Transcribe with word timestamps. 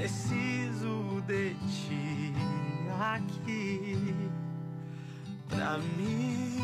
Preciso 0.00 1.20
de 1.26 1.54
ti 1.68 2.32
aqui 2.98 3.94
pra 5.46 5.76
me 5.76 6.56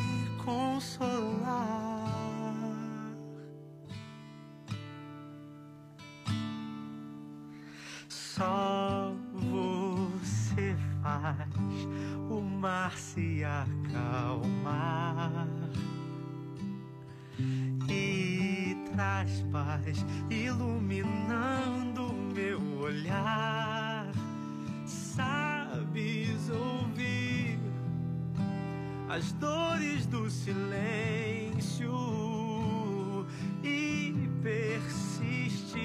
consolar. 0.43 2.06
Só 8.09 9.12
você 9.34 10.75
faz 11.03 11.47
o 12.31 12.41
mar 12.41 12.97
se 12.97 13.45
acalmar 13.45 14.97
traz 18.97 19.45
paz, 19.53 20.05
iluminando 20.31 20.46
as 29.17 29.33
dores 29.33 30.05
do 30.06 30.28
silêncio 30.28 31.91
e 33.65 34.12
persistir 34.43 35.81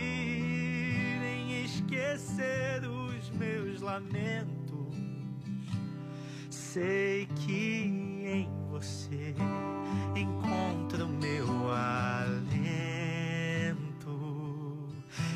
em 1.24 1.64
esquecer 1.64 2.84
os 2.84 3.30
meus 3.30 3.80
lamentos. 3.80 4.98
Sei 6.50 7.26
que 7.46 7.86
em 8.26 8.50
você 8.70 9.34
encontro 10.14 11.08
meu 11.08 11.72
alento 11.72 12.92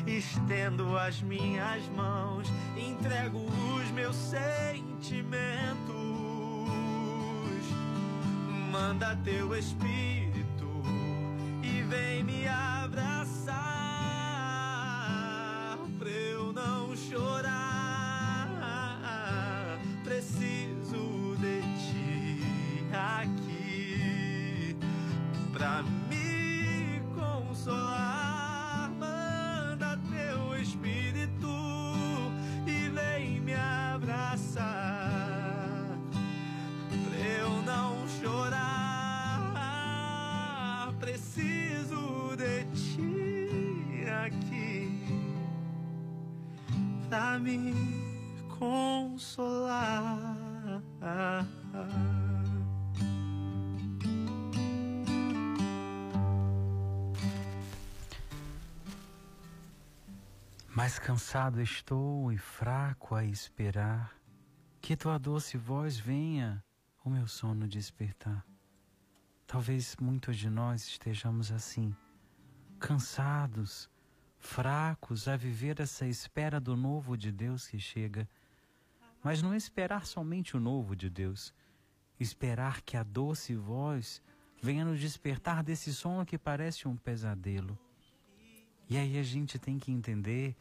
estendo 0.06 0.98
as 0.98 1.22
minhas 1.22 1.88
mãos, 1.96 2.46
entrego 2.76 3.38
os 3.38 3.90
meus 3.92 4.16
sentimentos. 4.16 5.55
Manda 8.86 9.16
teu 9.24 9.52
espírito 9.56 10.05
me 47.38 47.74
consolar. 48.58 50.36
Mais 60.68 60.98
cansado 60.98 61.60
estou 61.62 62.30
e 62.30 62.36
fraco 62.36 63.14
a 63.14 63.24
esperar 63.24 64.14
que 64.80 64.96
tua 64.96 65.18
doce 65.18 65.56
voz 65.56 65.98
venha 65.98 66.62
o 67.04 67.08
meu 67.10 67.26
sono 67.26 67.66
despertar. 67.66 68.44
Talvez 69.46 69.96
muitos 69.96 70.36
de 70.36 70.50
nós 70.50 70.82
estejamos 70.82 71.50
assim, 71.50 71.96
cansados, 72.78 73.88
fracos 74.38 75.28
a 75.28 75.36
viver 75.36 75.80
essa 75.80 76.06
espera 76.06 76.60
do 76.60 76.76
novo 76.76 77.16
de 77.16 77.32
Deus 77.32 77.66
que 77.66 77.78
chega. 77.78 78.28
Mas 79.22 79.42
não 79.42 79.54
esperar 79.54 80.06
somente 80.06 80.56
o 80.56 80.60
novo 80.60 80.94
de 80.94 81.10
Deus, 81.10 81.52
esperar 82.18 82.82
que 82.82 82.96
a 82.96 83.02
doce 83.02 83.54
voz 83.54 84.22
venha 84.62 84.84
nos 84.84 85.00
despertar 85.00 85.62
desse 85.62 85.92
sono 85.92 86.24
que 86.24 86.38
parece 86.38 86.86
um 86.86 86.96
pesadelo. 86.96 87.78
E 88.88 88.96
aí 88.96 89.18
a 89.18 89.22
gente 89.22 89.58
tem 89.58 89.78
que 89.78 89.90
entender 89.90 90.56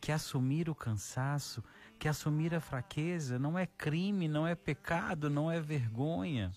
que 0.00 0.12
assumir 0.12 0.68
o 0.68 0.74
cansaço, 0.74 1.64
que 1.98 2.06
assumir 2.06 2.54
a 2.54 2.60
fraqueza 2.60 3.38
não 3.38 3.58
é 3.58 3.66
crime, 3.66 4.28
não 4.28 4.46
é 4.46 4.54
pecado, 4.54 5.30
não 5.30 5.50
é 5.50 5.60
vergonha. 5.60 6.54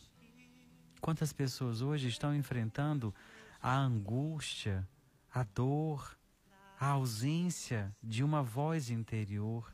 Quantas 0.99 1.31
pessoas 1.31 1.81
hoje 1.81 2.09
estão 2.09 2.35
enfrentando 2.35 3.15
a 3.61 3.73
angústia, 3.77 4.85
a 5.33 5.43
dor, 5.43 6.17
a 6.79 6.89
ausência 6.89 7.95
de 8.01 8.23
uma 8.23 8.43
voz 8.43 8.89
interior. 8.89 9.73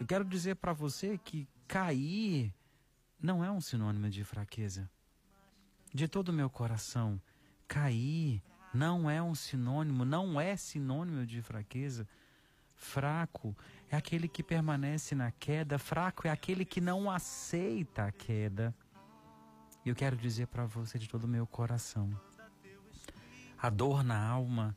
Eu 0.00 0.06
quero 0.06 0.24
dizer 0.24 0.56
para 0.56 0.72
você 0.72 1.18
que 1.18 1.46
cair 1.66 2.54
não 3.20 3.44
é 3.44 3.50
um 3.50 3.60
sinônimo 3.60 4.08
de 4.08 4.24
fraqueza. 4.24 4.90
De 5.92 6.08
todo 6.08 6.30
o 6.30 6.32
meu 6.32 6.48
coração, 6.48 7.20
cair 7.66 8.42
não 8.72 9.10
é 9.10 9.22
um 9.22 9.34
sinônimo, 9.34 10.04
não 10.04 10.40
é 10.40 10.56
sinônimo 10.56 11.26
de 11.26 11.42
fraqueza. 11.42 12.08
Fraco 12.74 13.56
é 13.90 13.96
aquele 13.96 14.28
que 14.28 14.42
permanece 14.42 15.14
na 15.14 15.30
queda, 15.32 15.78
fraco 15.78 16.28
é 16.28 16.30
aquele 16.30 16.64
que 16.64 16.80
não 16.80 17.10
aceita 17.10 18.04
a 18.04 18.12
queda. 18.12 18.74
E 19.84 19.88
eu 19.88 19.94
quero 19.94 20.16
dizer 20.16 20.46
para 20.46 20.64
você 20.64 20.98
de 20.98 21.08
todo 21.08 21.24
o 21.24 21.28
meu 21.28 21.46
coração: 21.46 22.08
a 23.58 23.68
dor 23.68 24.04
na 24.04 24.22
alma 24.22 24.76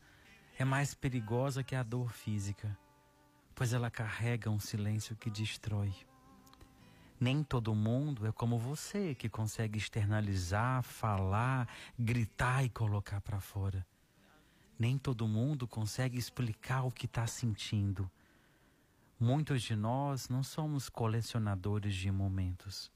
é 0.62 0.66
mais 0.66 0.94
perigosa 0.94 1.63
que 1.63 1.75
a 1.75 1.81
dor 1.81 2.12
física, 2.12 2.78
pois 3.56 3.74
ela 3.74 3.90
carrega 3.90 4.50
um 4.50 4.60
silêncio 4.60 5.16
que 5.16 5.30
destrói. 5.30 5.94
Nem 7.19 7.44
todo 7.44 7.74
mundo 7.74 8.28
é 8.28 8.31
como 8.31 8.60
você 8.60 9.16
que 9.16 9.28
consegue 9.28 9.78
externalizar, 9.78 10.84
falar, 10.84 11.68
gritar 11.98 12.63
e 12.63 12.69
colocar 12.69 13.22
para 13.22 13.40
fora. 13.40 13.86
Nem 14.78 14.98
todo 14.98 15.28
mundo 15.28 15.68
consegue 15.68 16.18
explicar 16.18 16.84
o 16.84 16.92
que 16.92 17.06
está 17.06 17.25
sentindo. 17.25 18.10
Muitos 19.19 19.63
de 19.63 19.75
nós 19.75 20.30
não 20.30 20.44
somos 20.44 20.90
colecionadores 20.90 21.96
de 21.96 22.12
momentos. 22.12 22.92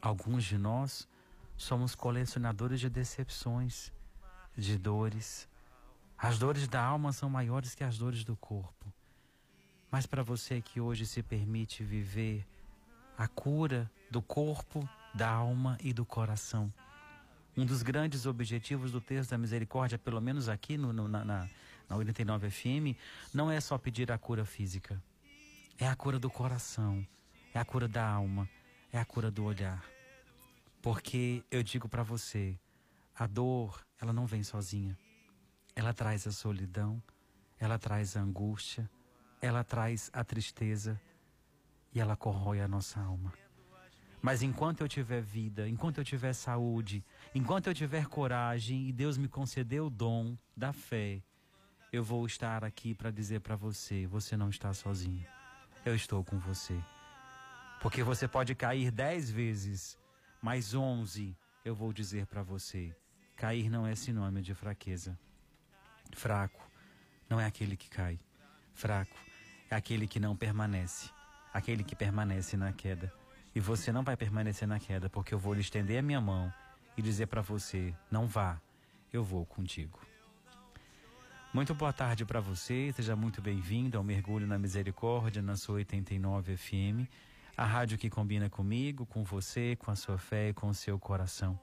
Alguns 0.00 0.44
de 0.44 0.58
nós 0.58 1.08
somos 1.56 1.94
colecionadores 1.94 2.80
de 2.80 2.88
decepções, 2.88 3.92
de 4.56 4.76
dores. 4.78 5.48
As 6.22 6.38
dores 6.38 6.68
da 6.68 6.80
alma 6.82 7.12
são 7.12 7.28
maiores 7.28 7.74
que 7.74 7.82
as 7.82 7.98
dores 7.98 8.22
do 8.22 8.36
corpo. 8.36 8.92
Mas 9.90 10.06
para 10.06 10.22
você 10.22 10.62
que 10.62 10.80
hoje 10.80 11.04
se 11.04 11.22
permite 11.22 11.82
viver 11.82 12.46
a 13.18 13.26
cura 13.26 13.90
do 14.08 14.22
corpo, 14.22 14.88
da 15.12 15.28
alma 15.28 15.76
e 15.82 15.92
do 15.92 16.06
coração, 16.06 16.72
um 17.56 17.66
dos 17.66 17.82
grandes 17.82 18.24
objetivos 18.24 18.92
do 18.92 19.00
texto 19.00 19.30
da 19.30 19.38
misericórdia, 19.38 19.98
pelo 19.98 20.20
menos 20.20 20.48
aqui 20.48 20.78
no, 20.78 20.92
no, 20.92 21.08
na, 21.08 21.24
na, 21.24 21.48
na 21.88 21.96
89 21.96 22.48
FM, 22.48 22.96
não 23.34 23.50
é 23.50 23.60
só 23.60 23.76
pedir 23.76 24.12
a 24.12 24.16
cura 24.16 24.44
física 24.44 25.02
é 25.78 25.88
a 25.88 25.96
cura 25.96 26.18
do 26.18 26.30
coração, 26.30 27.04
é 27.52 27.58
a 27.58 27.64
cura 27.64 27.88
da 27.88 28.06
alma, 28.06 28.48
é 28.92 28.98
a 28.98 29.04
cura 29.04 29.30
do 29.30 29.44
olhar. 29.44 29.84
Porque 30.80 31.42
eu 31.50 31.62
digo 31.62 31.88
para 31.88 32.04
você, 32.04 32.56
a 33.14 33.26
dor, 33.26 33.84
ela 34.00 34.12
não 34.12 34.26
vem 34.26 34.42
sozinha. 34.42 34.96
Ela 35.74 35.92
traz 35.92 36.26
a 36.26 36.32
solidão, 36.32 37.02
ela 37.58 37.78
traz 37.78 38.16
a 38.16 38.20
angústia, 38.20 38.90
ela 39.40 39.64
traz 39.64 40.10
a 40.12 40.22
tristeza 40.22 41.00
e 41.92 42.00
ela 42.00 42.16
corrói 42.16 42.60
a 42.60 42.68
nossa 42.68 43.00
alma. 43.00 43.32
Mas 44.20 44.42
enquanto 44.42 44.82
eu 44.82 44.88
tiver 44.88 45.20
vida, 45.20 45.68
enquanto 45.68 45.98
eu 45.98 46.04
tiver 46.04 46.32
saúde, 46.32 47.04
enquanto 47.34 47.66
eu 47.66 47.74
tiver 47.74 48.06
coragem 48.06 48.88
e 48.88 48.92
Deus 48.92 49.18
me 49.18 49.28
concedeu 49.28 49.86
o 49.86 49.90
dom 49.90 50.36
da 50.56 50.72
fé, 50.72 51.22
eu 51.92 52.04
vou 52.04 52.24
estar 52.24 52.64
aqui 52.64 52.94
para 52.94 53.10
dizer 53.10 53.40
para 53.40 53.56
você: 53.56 54.06
você 54.06 54.36
não 54.36 54.48
está 54.48 54.72
sozinho 54.72 55.26
eu 55.84 55.94
estou 55.94 56.24
com 56.24 56.38
você. 56.38 56.80
Porque 57.80 58.02
você 58.02 58.28
pode 58.28 58.54
cair 58.54 58.90
dez 58.90 59.30
vezes, 59.30 59.98
mas 60.40 60.74
onze 60.74 61.36
eu 61.64 61.74
vou 61.74 61.92
dizer 61.92 62.26
para 62.26 62.42
você: 62.42 62.94
cair 63.36 63.68
não 63.68 63.86
é 63.86 63.94
sinônimo 63.94 64.40
de 64.40 64.54
fraqueza. 64.54 65.18
Fraco 66.12 66.60
não 67.28 67.40
é 67.40 67.46
aquele 67.46 67.76
que 67.76 67.88
cai. 67.88 68.18
Fraco 68.74 69.16
é 69.70 69.74
aquele 69.74 70.06
que 70.06 70.20
não 70.20 70.36
permanece, 70.36 71.10
aquele 71.52 71.82
que 71.82 71.96
permanece 71.96 72.56
na 72.56 72.72
queda. 72.72 73.12
E 73.54 73.60
você 73.60 73.92
não 73.92 74.02
vai 74.02 74.16
permanecer 74.16 74.66
na 74.66 74.78
queda, 74.78 75.10
porque 75.10 75.34
eu 75.34 75.38
vou 75.38 75.54
lhe 75.54 75.60
estender 75.60 75.98
a 75.98 76.02
minha 76.02 76.20
mão 76.20 76.52
e 76.96 77.02
dizer 77.02 77.26
para 77.26 77.42
você: 77.42 77.94
não 78.10 78.26
vá, 78.26 78.60
eu 79.12 79.22
vou 79.22 79.44
contigo. 79.44 80.00
Muito 81.52 81.74
boa 81.74 81.92
tarde 81.92 82.24
para 82.24 82.40
você, 82.40 82.90
seja 82.92 83.14
muito 83.14 83.42
bem-vindo 83.42 83.98
ao 83.98 84.04
Mergulho 84.04 84.46
na 84.46 84.58
Misericórdia 84.58 85.42
na 85.42 85.54
sua 85.54 85.74
89 85.76 86.56
FM, 86.56 87.06
a 87.54 87.66
rádio 87.66 87.98
que 87.98 88.08
combina 88.08 88.48
comigo, 88.48 89.04
com 89.04 89.22
você, 89.22 89.76
com 89.76 89.90
a 89.90 89.96
sua 89.96 90.16
fé 90.16 90.48
e 90.48 90.54
com 90.54 90.68
o 90.68 90.74
seu 90.74 90.98
coração. 90.98 91.60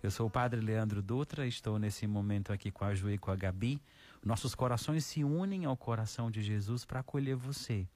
Eu 0.00 0.10
sou 0.10 0.28
o 0.28 0.30
Padre 0.30 0.60
Leandro 0.60 1.02
Dutra, 1.02 1.46
estou 1.46 1.78
nesse 1.78 2.06
momento 2.06 2.52
aqui 2.52 2.70
com 2.70 2.84
a 2.84 2.94
Ju 2.94 3.10
e 3.10 3.18
com 3.18 3.30
a 3.30 3.36
Gabi. 3.36 3.82
Nossos 4.24 4.54
corações 4.54 5.04
se 5.04 5.24
unem 5.24 5.64
ao 5.64 5.76
coração 5.76 6.30
de 6.30 6.42
Jesus 6.42 6.84
para 6.84 7.00
acolher 7.00 7.34
você 7.34 7.88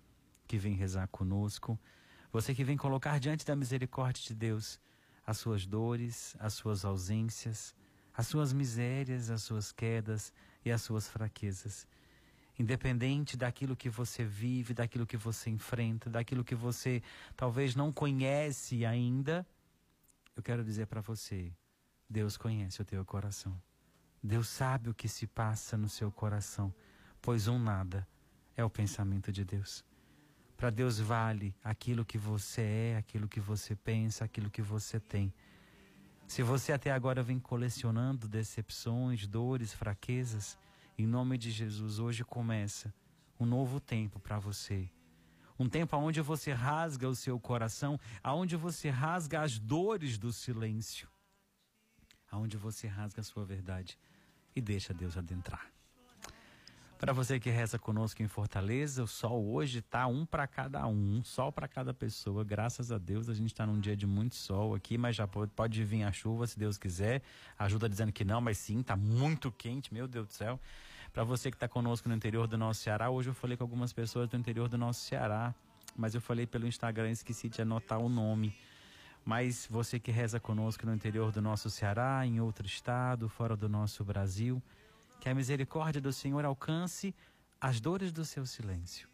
que 0.47 0.59
vem 0.59 0.75
rezar 0.75 1.07
conosco, 1.09 1.79
você 2.33 2.55
que 2.55 2.65
vem 2.65 2.77
colocar 2.77 3.21
diante 3.21 3.47
da 3.47 3.55
misericórdia 3.55 4.25
de 4.25 4.35
Deus 4.35 4.81
as 5.25 5.39
suas 5.39 5.65
dores, 5.65 6.37
as 6.41 6.55
suas 6.55 6.85
ausências, 6.85 7.75
as 8.13 8.27
suas 8.27 8.53
misérias, 8.53 9.31
as 9.31 9.43
suas 9.43 9.71
quedas, 9.71 10.33
e 10.65 10.71
as 10.71 10.83
suas 10.83 11.09
fraquezas. 11.09 11.87
Independente 12.59 13.37
daquilo 13.37 13.77
que 13.77 13.89
você 13.89 14.25
vive, 14.25 14.75
daquilo 14.75 15.07
que 15.07 15.17
você 15.17 15.51
enfrenta, 15.51 16.11
daquilo 16.11 16.45
que 16.45 16.55
você 16.55 17.03
talvez 17.37 17.75
não 17.75 17.93
conhece 17.93 18.85
ainda, 18.85 19.47
eu 20.37 20.43
quero 20.43 20.63
dizer 20.63 20.87
para 20.87 21.01
você: 21.01 21.53
Deus 22.13 22.37
conhece 22.37 22.83
o 22.83 22.85
teu 22.85 23.03
coração. 23.07 23.59
Deus 24.23 24.47
sabe 24.47 24.91
o 24.91 24.95
que 24.95 25.09
se 25.09 25.27
passa 25.27 25.79
no 25.79 25.89
seu 25.89 26.13
coração, 26.13 26.73
pois 27.23 27.49
um 27.49 27.59
nada 27.59 28.07
é 28.55 28.63
o 28.63 28.69
pensamento 28.69 29.33
de 29.33 29.45
Deus. 29.45 29.83
Para 30.55 30.69
Deus 30.69 31.01
vale 31.01 31.57
aquilo 31.65 32.05
que 32.05 32.19
você 32.19 32.61
é, 32.61 32.97
aquilo 32.99 33.27
que 33.27 33.41
você 33.41 33.75
pensa, 33.75 34.27
aquilo 34.27 34.51
que 34.51 34.61
você 34.61 35.01
tem. 35.01 35.33
Se 36.29 36.43
você 36.43 36.73
até 36.73 36.93
agora 36.93 37.23
vem 37.23 37.41
colecionando 37.41 38.29
decepções, 38.29 39.27
dores, 39.27 39.73
fraquezas, 39.73 40.59
em 40.99 41.07
nome 41.07 41.39
de 41.39 41.51
Jesus, 41.51 41.99
hoje 41.99 42.25
começa 42.25 42.95
um 43.41 43.47
novo 43.47 43.81
tempo 43.81 44.21
para 44.21 44.39
você. 44.39 44.89
Um 45.59 45.67
tempo 45.67 45.97
onde 45.97 46.21
você 46.21 46.53
rasga 46.53 47.09
o 47.09 47.17
seu 47.17 47.41
coração, 47.41 47.99
aonde 48.23 48.55
você 48.55 48.91
rasga 48.91 49.41
as 49.41 49.59
dores 49.59 50.19
do 50.19 50.31
silêncio, 50.31 51.09
aonde 52.33 52.57
você 52.57 52.89
rasga 52.89 53.21
a 53.21 53.25
sua 53.25 53.45
verdade 53.45 53.97
e 54.57 54.61
deixa 54.61 54.93
Deus 54.93 55.17
adentrar. 55.17 55.71
Para 56.99 57.13
você 57.13 57.41
que 57.41 57.51
reza 57.51 57.81
conosco 57.81 58.23
em 58.23 58.29
Fortaleza, 58.29 59.03
o 59.03 59.09
sol 59.09 59.45
hoje 59.45 59.81
está 59.81 60.07
um 60.07 60.25
para 60.25 60.47
cada 60.47 60.87
um, 60.87 61.21
sol 61.25 61.51
para 61.51 61.67
cada 61.67 61.93
pessoa. 61.93 62.45
Graças 62.45 62.93
a 62.93 62.97
Deus, 62.97 63.29
a 63.29 63.35
gente 63.35 63.53
está 63.53 63.67
num 63.67 63.81
dia 63.81 63.97
de 63.97 64.07
muito 64.07 64.37
sol 64.37 64.73
aqui, 64.73 64.97
mas 64.97 65.17
já 65.17 65.27
pode, 65.27 65.51
pode 65.51 65.85
vir 65.85 66.05
a 66.05 66.13
chuva 66.13 66.47
se 66.47 66.57
Deus 66.57 66.79
quiser. 66.79 67.21
Ajuda 67.59 67.89
dizendo 67.89 68.13
que 68.13 68.25
não, 68.25 68.41
mas 68.41 68.57
sim, 68.57 68.81
está 68.81 68.95
muito 68.97 69.51
quente, 69.51 69.93
meu 69.93 70.07
Deus 70.07 70.29
do 70.29 70.33
céu. 70.33 70.61
Para 71.13 71.25
você 71.25 71.51
que 71.51 71.57
está 71.57 71.67
conosco 71.67 72.09
no 72.09 72.15
interior 72.15 72.47
do 72.47 72.57
nosso 72.57 72.81
Ceará, 72.81 73.11
hoje 73.11 73.31
eu 73.31 73.35
falei 73.35 73.57
com 73.57 73.65
algumas 73.65 73.93
pessoas 73.93 74.29
do 74.29 74.37
interior 74.37 74.69
do 74.69 74.79
nosso 74.79 75.01
Ceará, 75.01 75.53
mas 75.97 76.15
eu 76.15 76.21
falei 76.21 76.47
pelo 76.47 76.69
Instagram, 76.69 77.11
esqueci 77.11 77.49
de 77.49 77.61
anotar 77.61 77.99
o 77.99 78.09
nome. 78.09 78.55
Mas 79.25 79.69
você 79.71 80.01
que 80.01 80.11
reza 80.11 80.41
conosco 80.41 80.85
no 80.85 80.95
interior 80.95 81.31
do 81.31 81.41
nosso 81.41 81.71
Ceará, 81.71 82.27
em 82.27 82.41
outro 82.41 82.67
estado, 82.67 83.29
fora 83.29 83.57
do 83.57 83.69
nosso 83.69 84.05
Brasil, 84.05 84.63
que 85.21 85.29
a 85.29 85.35
misericórdia 85.35 86.01
do 86.01 86.13
Senhor 86.13 86.45
alcance 86.45 87.15
as 87.61 87.81
dores 87.81 88.11
do 88.11 88.25
seu 88.25 88.45
silêncio. 88.45 89.09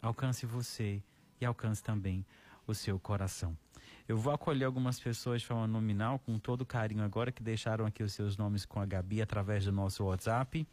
Alcance 0.00 0.46
você 0.46 1.02
e 1.40 1.44
alcance 1.44 1.82
também 1.82 2.24
o 2.66 2.74
seu 2.74 2.98
coração. 3.00 3.56
Eu 4.06 4.16
vou 4.16 4.32
acolher 4.32 4.64
algumas 4.64 4.98
pessoas 4.98 5.42
de 5.42 5.46
forma 5.46 5.66
nominal, 5.66 6.18
com 6.18 6.38
todo 6.38 6.64
carinho 6.64 7.02
agora, 7.02 7.32
que 7.32 7.42
deixaram 7.42 7.86
aqui 7.86 8.02
os 8.02 8.12
seus 8.12 8.36
nomes 8.36 8.64
com 8.64 8.80
a 8.80 8.86
Gabi 8.86 9.20
através 9.20 9.64
do 9.64 9.72
nosso 9.72 10.04
WhatsApp. 10.04 10.66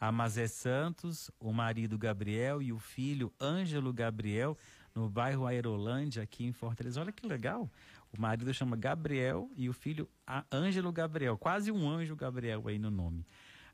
A 0.00 0.10
Mazé 0.10 0.46
Santos, 0.46 1.30
o 1.38 1.52
marido 1.52 1.96
Gabriel 1.96 2.60
e 2.60 2.72
o 2.72 2.78
filho 2.78 3.32
Ângelo 3.40 3.92
Gabriel, 3.92 4.58
no 4.94 5.08
bairro 5.08 5.46
Aerolândia, 5.46 6.22
aqui 6.22 6.44
em 6.44 6.52
Fortaleza. 6.52 7.00
Olha 7.00 7.12
que 7.12 7.26
legal. 7.26 7.70
O 8.12 8.20
marido 8.20 8.52
chama 8.52 8.76
Gabriel 8.76 9.50
e 9.56 9.68
o 9.68 9.72
filho 9.72 10.08
Ângelo 10.52 10.92
Gabriel. 10.92 11.38
Quase 11.38 11.72
um 11.72 11.88
anjo 11.88 12.14
Gabriel 12.14 12.62
aí 12.68 12.78
no 12.78 12.90
nome. 12.90 13.24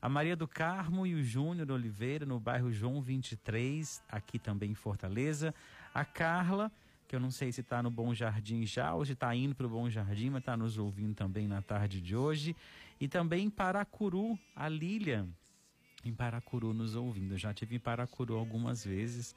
A 0.00 0.08
Maria 0.08 0.36
do 0.36 0.46
Carmo 0.46 1.04
e 1.04 1.14
o 1.14 1.24
Júnior 1.24 1.72
Oliveira, 1.72 2.24
no 2.24 2.38
bairro 2.38 2.72
João 2.72 3.00
23, 3.00 4.00
aqui 4.08 4.38
também 4.38 4.70
em 4.70 4.74
Fortaleza. 4.74 5.52
A 5.92 6.04
Carla, 6.04 6.70
que 7.08 7.16
eu 7.16 7.20
não 7.20 7.32
sei 7.32 7.50
se 7.50 7.62
está 7.62 7.82
no 7.82 7.90
Bom 7.90 8.14
Jardim 8.14 8.64
já, 8.64 8.92
se 9.04 9.12
está 9.12 9.34
indo 9.34 9.56
para 9.56 9.66
o 9.66 9.70
Bom 9.70 9.90
Jardim, 9.90 10.30
mas 10.30 10.42
está 10.42 10.56
nos 10.56 10.78
ouvindo 10.78 11.16
também 11.16 11.48
na 11.48 11.60
tarde 11.60 12.00
de 12.00 12.14
hoje. 12.14 12.54
E 13.00 13.08
também 13.08 13.46
em 13.46 13.50
Paracuru, 13.50 14.38
a 14.54 14.68
Lilian, 14.68 15.26
em 16.04 16.14
Paracuru 16.14 16.72
nos 16.72 16.94
ouvindo. 16.94 17.34
Eu 17.34 17.38
já 17.38 17.52
tive 17.52 17.74
em 17.74 17.80
Paracuru 17.80 18.36
algumas 18.36 18.84
vezes, 18.84 19.34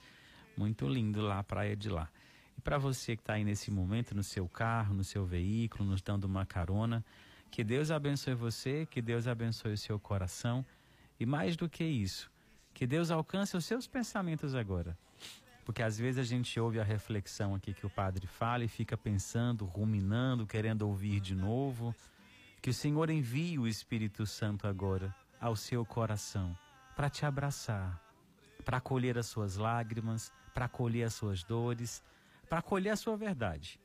muito 0.58 0.88
lindo 0.88 1.22
lá, 1.22 1.40
a 1.40 1.44
praia 1.44 1.76
de 1.76 1.90
lá. 1.90 2.10
E 2.58 2.62
para 2.62 2.78
você 2.78 3.16
que 3.16 3.22
está 3.22 3.34
aí 3.34 3.44
nesse 3.44 3.72
momento, 3.72 4.16
no 4.16 4.24
seu 4.24 4.48
carro, 4.48 4.94
no 4.94 5.04
seu 5.04 5.26
veículo, 5.26 5.86
nos 5.86 6.02
dando 6.02 6.26
uma 6.26 6.46
carona, 6.46 7.04
que 7.50 7.64
Deus 7.64 7.92
abençoe 7.92 8.34
você, 8.34 8.86
que 8.86 9.02
Deus 9.02 9.28
abençoe 9.28 9.74
o 9.74 9.78
seu 9.78 10.00
coração 10.00 10.66
e 11.20 11.26
mais 11.26 11.56
do 11.56 11.70
que 11.70 11.84
isso, 11.84 12.32
que 12.74 12.88
Deus 12.88 13.12
alcance 13.12 13.56
os 13.56 13.66
seus 13.66 13.88
pensamentos 13.88 14.56
agora. 14.56 14.98
Porque 15.66 15.84
às 15.84 15.98
vezes 15.98 16.20
a 16.20 16.24
gente 16.24 16.60
ouve 16.60 16.80
a 16.80 16.84
reflexão 16.84 17.54
aqui 17.54 17.74
que 17.74 17.86
o 17.86 17.90
padre 17.90 18.26
fala 18.26 18.64
e 18.64 18.68
fica 18.68 18.98
pensando, 18.98 19.66
ruminando, 19.66 20.48
querendo 20.48 20.82
ouvir 20.84 21.20
de 21.20 21.36
novo. 21.36 21.96
Que 22.62 22.70
o 22.70 22.74
Senhor 22.74 23.10
envie 23.10 23.60
o 23.60 23.68
Espírito 23.68 24.26
Santo 24.26 24.68
agora 24.68 25.14
ao 25.40 25.56
seu 25.56 25.86
coração 25.86 26.58
para 26.96 27.10
te 27.10 27.26
abraçar, 27.26 28.00
para 28.66 28.78
acolher 28.78 29.18
as 29.18 29.28
suas 29.28 29.56
lágrimas, 29.56 30.32
para 30.54 30.66
acolher 30.66 31.04
as 31.04 31.14
suas 31.14 31.44
dores, 31.44 32.04
para 32.50 32.60
acolher 32.60 32.90
a 32.90 32.96
sua 32.96 33.16
verdade, 33.16 33.80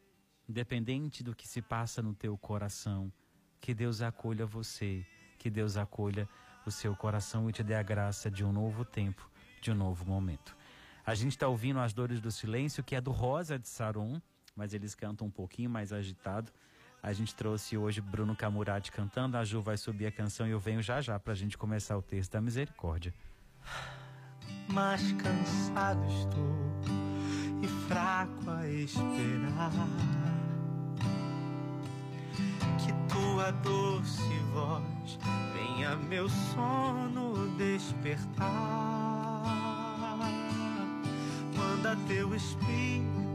independente 0.48 1.22
do 1.22 1.34
que 1.34 1.46
se 1.46 1.62
passa 1.62 2.02
no 2.02 2.14
teu 2.14 2.36
coração 2.36 3.12
que 3.60 3.74
Deus 3.74 4.00
acolha 4.00 4.46
você, 4.46 5.04
que 5.38 5.50
Deus 5.50 5.76
acolha 5.76 6.28
o 6.64 6.70
seu 6.70 6.94
coração 6.94 7.48
e 7.48 7.52
te 7.52 7.62
dê 7.62 7.74
a 7.74 7.82
graça 7.82 8.30
de 8.30 8.44
um 8.44 8.52
novo 8.52 8.84
tempo, 8.84 9.28
de 9.60 9.70
um 9.70 9.74
novo 9.74 10.04
momento. 10.04 10.56
A 11.04 11.14
gente 11.14 11.32
está 11.32 11.48
ouvindo 11.48 11.80
As 11.80 11.92
Dores 11.92 12.20
do 12.20 12.30
Silêncio, 12.30 12.82
que 12.82 12.94
é 12.94 13.00
do 13.00 13.10
Rosa 13.12 13.58
de 13.58 13.68
Saron, 13.68 14.20
mas 14.54 14.74
eles 14.74 14.94
cantam 14.94 15.26
um 15.26 15.30
pouquinho 15.30 15.70
mais 15.70 15.92
agitado. 15.92 16.52
A 17.02 17.12
gente 17.12 17.34
trouxe 17.34 17.76
hoje 17.76 18.00
Bruno 18.00 18.34
Camurati 18.34 18.90
cantando, 18.90 19.36
a 19.36 19.44
Ju 19.44 19.60
vai 19.60 19.76
subir 19.76 20.06
a 20.06 20.12
canção 20.12 20.46
e 20.46 20.50
eu 20.50 20.58
venho 20.58 20.82
já 20.82 21.00
já 21.00 21.18
para 21.18 21.32
a 21.32 21.36
gente 21.36 21.56
começar 21.56 21.96
o 21.96 22.02
texto 22.02 22.32
da 22.32 22.40
misericórdia. 22.40 23.14
Mas 24.68 25.12
cansado 25.12 26.04
estou 26.08 26.56
fraco 27.88 28.50
a 28.50 28.68
esperar 28.68 29.70
que 32.78 32.92
tua 33.12 33.52
doce 33.52 34.38
voz 34.52 35.18
venha 35.54 35.96
meu 35.96 36.28
sono 36.28 37.48
despertar. 37.56 38.46
Manda 41.56 41.96
teu 42.08 42.34
espírito 42.34 43.25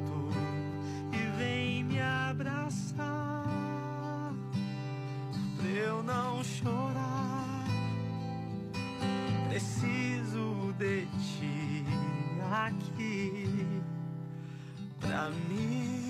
pra 15.21 15.29
me 15.29 16.01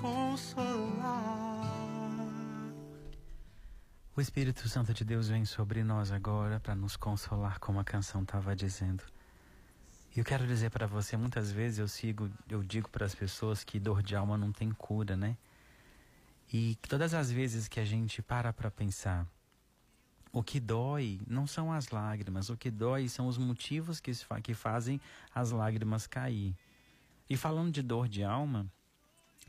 consolar. 0.00 1.62
O 4.14 4.20
Espírito 4.20 4.68
Santo 4.68 4.94
de 4.94 5.04
Deus 5.04 5.28
vem 5.28 5.44
sobre 5.44 5.82
nós 5.82 6.12
agora 6.12 6.60
para 6.60 6.74
nos 6.74 6.96
consolar, 6.96 7.58
como 7.58 7.80
a 7.80 7.84
canção 7.84 8.22
estava 8.22 8.54
dizendo. 8.54 9.02
E 10.14 10.20
eu 10.20 10.24
quero 10.24 10.46
dizer 10.46 10.70
para 10.70 10.86
você, 10.86 11.16
muitas 11.16 11.50
vezes 11.50 11.78
eu 11.80 11.88
sigo, 11.88 12.30
eu 12.48 12.62
digo 12.62 12.88
para 12.88 13.04
as 13.04 13.14
pessoas 13.14 13.64
que 13.64 13.80
dor 13.80 14.02
de 14.02 14.14
alma 14.14 14.36
não 14.36 14.52
tem 14.52 14.70
cura, 14.70 15.16
né? 15.16 15.36
E 16.52 16.76
todas 16.88 17.14
as 17.14 17.32
vezes 17.32 17.66
que 17.66 17.80
a 17.80 17.84
gente 17.84 18.22
para 18.22 18.52
para 18.52 18.70
pensar, 18.70 19.26
o 20.30 20.42
que 20.42 20.60
dói 20.60 21.20
não 21.26 21.46
são 21.46 21.72
as 21.72 21.88
lágrimas, 21.88 22.48
o 22.50 22.56
que 22.56 22.70
dói 22.70 23.08
são 23.08 23.26
os 23.26 23.38
motivos 23.38 23.98
que, 23.98 24.12
que 24.42 24.54
fazem 24.54 25.00
as 25.34 25.50
lágrimas 25.50 26.06
cair. 26.06 26.54
E 27.32 27.36
falando 27.38 27.72
de 27.72 27.80
dor 27.80 28.08
de 28.08 28.22
alma, 28.22 28.70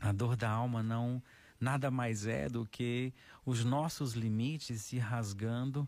a 0.00 0.10
dor 0.10 0.36
da 0.36 0.48
alma 0.48 0.82
não 0.82 1.22
nada 1.60 1.90
mais 1.90 2.26
é 2.26 2.48
do 2.48 2.64
que 2.64 3.12
os 3.44 3.62
nossos 3.62 4.14
limites 4.14 4.80
se 4.80 4.96
rasgando 4.96 5.86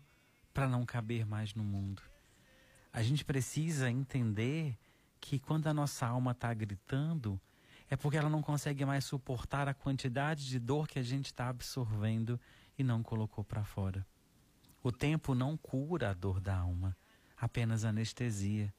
para 0.53 0.69
não 0.69 0.85
caber 0.85 1.25
mais 1.25 1.55
no 1.55 1.65
mundo. 1.65 2.03
A 2.93 3.03
gente 3.03 3.25
precisa 3.25 3.91
entender 3.91 4.77
que 5.19 5.39
quando 5.39 5.69
a 5.69 5.73
nossa 5.73 6.07
alma 6.07 6.33
está 6.33 6.53
gritando, 6.53 7.41
é 7.89 7.97
porque 7.97 8.19
ela 8.19 8.29
não 8.29 8.43
consegue 8.43 8.85
mais 8.85 9.07
suportar 9.07 9.67
a 9.67 9.73
quantidade 9.73 10.47
de 10.47 10.59
dor 10.59 10.87
que 10.87 10.99
a 10.99 11.03
gente 11.03 11.33
está 11.33 11.49
absorvendo 11.49 12.39
e 12.79 12.85
não 12.85 13.03
colocou 13.03 13.43
para 13.43 13.65
fora. 13.65 14.07
O 14.83 14.93
tempo 14.93 15.35
não 15.35 15.57
cura 15.57 16.11
a 16.11 16.13
dor 16.13 16.41
da 16.41 16.59
alma, 16.59 16.95
apenas 17.39 17.87
anestesia. 17.87 18.71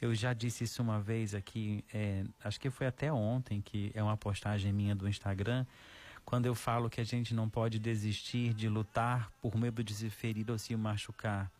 Eu 0.00 0.14
já 0.14 0.32
disse 0.32 0.64
isso 0.64 0.80
uma 0.80 1.00
vez 1.00 1.34
aqui, 1.34 1.84
é, 1.92 2.24
acho 2.44 2.60
que 2.60 2.70
foi 2.70 2.86
até 2.86 3.12
ontem, 3.12 3.60
que 3.60 3.90
é 3.94 4.02
uma 4.02 4.16
postagem 4.16 4.72
minha 4.72 4.94
do 4.94 5.08
Instagram, 5.08 5.66
quando 6.24 6.46
eu 6.46 6.54
falo 6.54 6.88
que 6.88 7.00
a 7.00 7.04
gente 7.04 7.34
não 7.34 7.48
pode 7.48 7.78
desistir 7.78 8.54
de 8.54 8.68
lutar 8.68 9.30
por 9.40 9.56
medo 9.56 9.82
de 9.82 9.94
se 9.94 10.08
ferir 10.08 10.48
ou 10.50 10.58
se 10.58 10.76
machucar, 10.76 11.50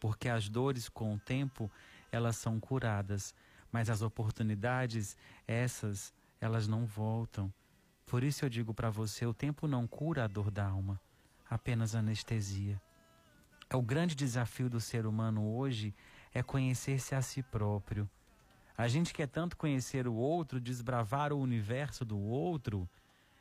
porque 0.00 0.28
as 0.28 0.48
dores 0.48 0.88
com 0.88 1.14
o 1.14 1.18
tempo 1.18 1.70
elas 2.10 2.36
são 2.36 2.58
curadas, 2.58 3.34
mas 3.70 3.88
as 3.88 4.02
oportunidades 4.02 5.16
essas 5.46 6.12
elas 6.40 6.66
não 6.66 6.86
voltam. 6.86 7.52
Por 8.04 8.24
isso 8.24 8.44
eu 8.44 8.48
digo 8.48 8.74
para 8.74 8.90
você, 8.90 9.26
o 9.26 9.34
tempo 9.34 9.68
não 9.68 9.86
cura 9.86 10.24
a 10.24 10.26
dor 10.26 10.50
da 10.50 10.66
alma, 10.66 11.00
apenas 11.48 11.94
anestesia. 11.94 12.80
É 13.68 13.76
o 13.76 13.82
grande 13.82 14.14
desafio 14.14 14.70
do 14.70 14.80
ser 14.80 15.06
humano 15.06 15.56
hoje 15.56 15.94
é 16.36 16.42
conhecer-se 16.42 17.14
a 17.14 17.22
si 17.22 17.42
próprio. 17.42 18.08
A 18.76 18.88
gente 18.88 19.14
quer 19.14 19.26
tanto 19.26 19.56
conhecer 19.56 20.06
o 20.06 20.12
outro, 20.12 20.60
desbravar 20.60 21.32
o 21.32 21.40
universo 21.40 22.04
do 22.04 22.18
outro, 22.18 22.86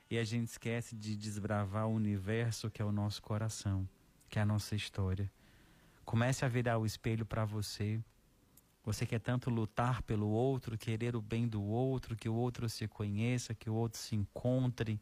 e 0.10 0.18
a 0.18 0.24
gente 0.24 0.48
esquece 0.48 0.96
de 0.96 1.18
desbravar 1.18 1.88
o 1.88 1.94
universo 1.94 2.72
que 2.72 2.82
é 2.82 2.86
o 2.86 2.94
nosso 2.94 3.22
coração, 3.22 3.88
que 4.30 4.40
é 4.40 4.42
a 4.42 4.46
nossa 4.46 4.76
história. 4.76 5.30
Comece 6.06 6.46
a 6.46 6.48
virar 6.48 6.78
o 6.78 6.86
espelho 6.86 7.26
para 7.26 7.44
você. 7.44 8.00
Você 8.86 9.06
quer 9.06 9.20
tanto 9.20 9.50
lutar 9.50 10.02
pelo 10.04 10.30
outro, 10.30 10.78
querer 10.78 11.18
o 11.18 11.22
bem 11.22 11.48
do 11.48 11.62
outro, 11.62 12.16
que 12.16 12.30
o 12.30 12.36
outro 12.36 12.70
se 12.70 12.88
conheça, 12.88 13.54
que 13.54 13.70
o 13.70 13.74
outro 13.74 14.00
se 14.00 14.16
encontre. 14.16 15.02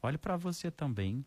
Olhe 0.00 0.16
para 0.16 0.36
você 0.38 0.70
também. 0.70 1.22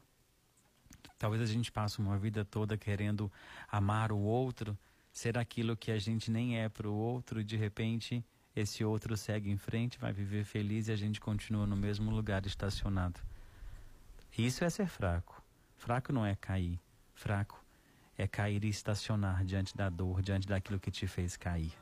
Talvez 1.20 1.44
a 1.44 1.46
gente 1.46 1.72
passe 1.72 2.00
uma 2.00 2.18
vida 2.18 2.44
toda 2.44 2.76
querendo 2.76 3.32
amar 3.70 4.12
o 4.12 4.18
outro, 4.18 4.76
ser 5.12 5.38
aquilo 5.38 5.76
que 5.76 5.92
a 5.92 6.00
gente 6.00 6.32
nem 6.32 6.60
é 6.60 6.70
para 6.70 6.88
o 6.88 6.94
outro, 6.94 7.44
de 7.44 7.58
repente 7.58 8.24
esse 8.56 8.84
outro 8.84 9.16
segue 9.16 9.50
em 9.50 9.58
frente, 9.58 9.98
vai 9.98 10.12
viver 10.12 10.44
feliz 10.44 10.88
e 10.88 10.92
a 10.92 10.96
gente 10.96 11.22
continua 11.22 11.66
no 11.66 11.76
mesmo 11.76 12.12
lugar 12.12 12.46
estacionado. 12.46 13.20
Isso 14.38 14.64
é 14.64 14.70
ser 14.70 14.88
fraco. 14.88 15.42
Fraco 15.78 16.12
não 16.12 16.26
é 16.26 16.36
cair. 16.36 16.80
Fraco 17.14 17.64
é 18.18 18.28
cair 18.28 18.64
e 18.64 18.70
estacionar 18.70 19.44
diante 19.46 19.76
da 19.76 19.90
dor, 19.90 20.22
diante 20.22 20.48
daquilo 20.48 20.80
que 20.80 20.92
te 20.92 21.08
fez 21.08 21.38
cair. 21.38 21.74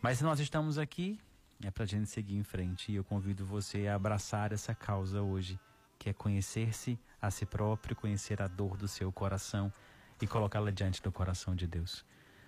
Mas 0.00 0.20
nós 0.20 0.40
estamos 0.40 0.78
aqui, 0.78 1.20
é 1.62 1.70
para 1.70 1.84
a 1.84 1.86
gente 1.86 2.08
seguir 2.08 2.36
em 2.36 2.42
frente. 2.42 2.90
E 2.92 2.96
eu 2.96 3.04
convido 3.04 3.44
você 3.44 3.88
a 3.88 3.94
abraçar 3.94 4.52
essa 4.52 4.74
causa 4.74 5.22
hoje, 5.22 5.58
que 5.98 6.08
é 6.08 6.12
conhecer-se 6.12 6.98
a 7.20 7.30
si 7.30 7.44
próprio, 7.44 7.96
conhecer 7.96 8.40
a 8.40 8.48
dor 8.48 8.76
do 8.76 8.88
seu 8.88 9.12
coração 9.12 9.72
e 10.20 10.26
colocá-la 10.26 10.70
diante 10.70 11.02
do 11.02 11.12
coração 11.12 11.54
de 11.54 11.66
Deus. 11.66 12.04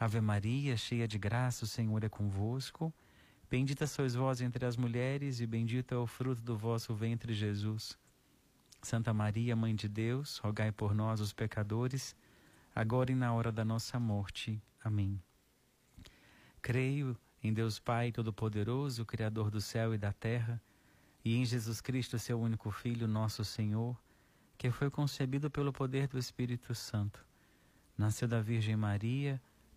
Ave 0.00 0.20
Maria, 0.20 0.76
cheia 0.76 1.08
de 1.08 1.18
graça, 1.18 1.64
o 1.64 1.68
Senhor 1.68 2.04
é 2.04 2.08
convosco. 2.08 2.94
Bendita 3.50 3.86
sois 3.86 4.14
vós 4.14 4.40
entre 4.40 4.64
as 4.64 4.76
mulheres, 4.76 5.40
e 5.40 5.46
bendito 5.46 5.92
é 5.92 5.98
o 5.98 6.06
fruto 6.06 6.40
do 6.40 6.56
vosso 6.56 6.94
ventre, 6.94 7.34
Jesus. 7.34 7.98
Santa 8.80 9.12
Maria, 9.12 9.56
Mãe 9.56 9.74
de 9.74 9.88
Deus, 9.88 10.38
rogai 10.38 10.70
por 10.70 10.94
nós, 10.94 11.20
os 11.20 11.32
pecadores, 11.32 12.14
agora 12.72 13.10
e 13.10 13.14
na 13.14 13.32
hora 13.32 13.50
da 13.50 13.64
nossa 13.64 13.98
morte. 13.98 14.62
Amém. 14.84 15.20
Creio 16.62 17.18
em 17.42 17.52
Deus 17.52 17.80
Pai 17.80 18.12
Todo-Poderoso, 18.12 19.04
Criador 19.04 19.50
do 19.50 19.60
céu 19.60 19.94
e 19.94 19.98
da 19.98 20.12
terra, 20.12 20.62
e 21.24 21.34
em 21.34 21.44
Jesus 21.44 21.80
Cristo, 21.80 22.18
seu 22.20 22.40
único 22.40 22.70
Filho, 22.70 23.08
nosso 23.08 23.44
Senhor, 23.44 24.00
que 24.56 24.70
foi 24.70 24.90
concebido 24.90 25.50
pelo 25.50 25.72
poder 25.72 26.06
do 26.06 26.18
Espírito 26.18 26.72
Santo. 26.72 27.24
Nasceu 27.96 28.28
da 28.28 28.40
Virgem 28.40 28.76
Maria, 28.76 29.42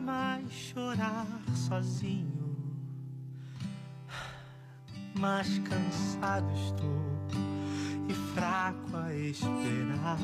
Mais 0.00 0.52
chorar 0.52 1.26
sozinho. 1.54 2.56
Mas 5.18 5.58
cansado 5.60 6.52
estou 6.54 7.04
e 8.08 8.14
fraco 8.34 8.96
a 8.96 9.14
esperar 9.14 10.18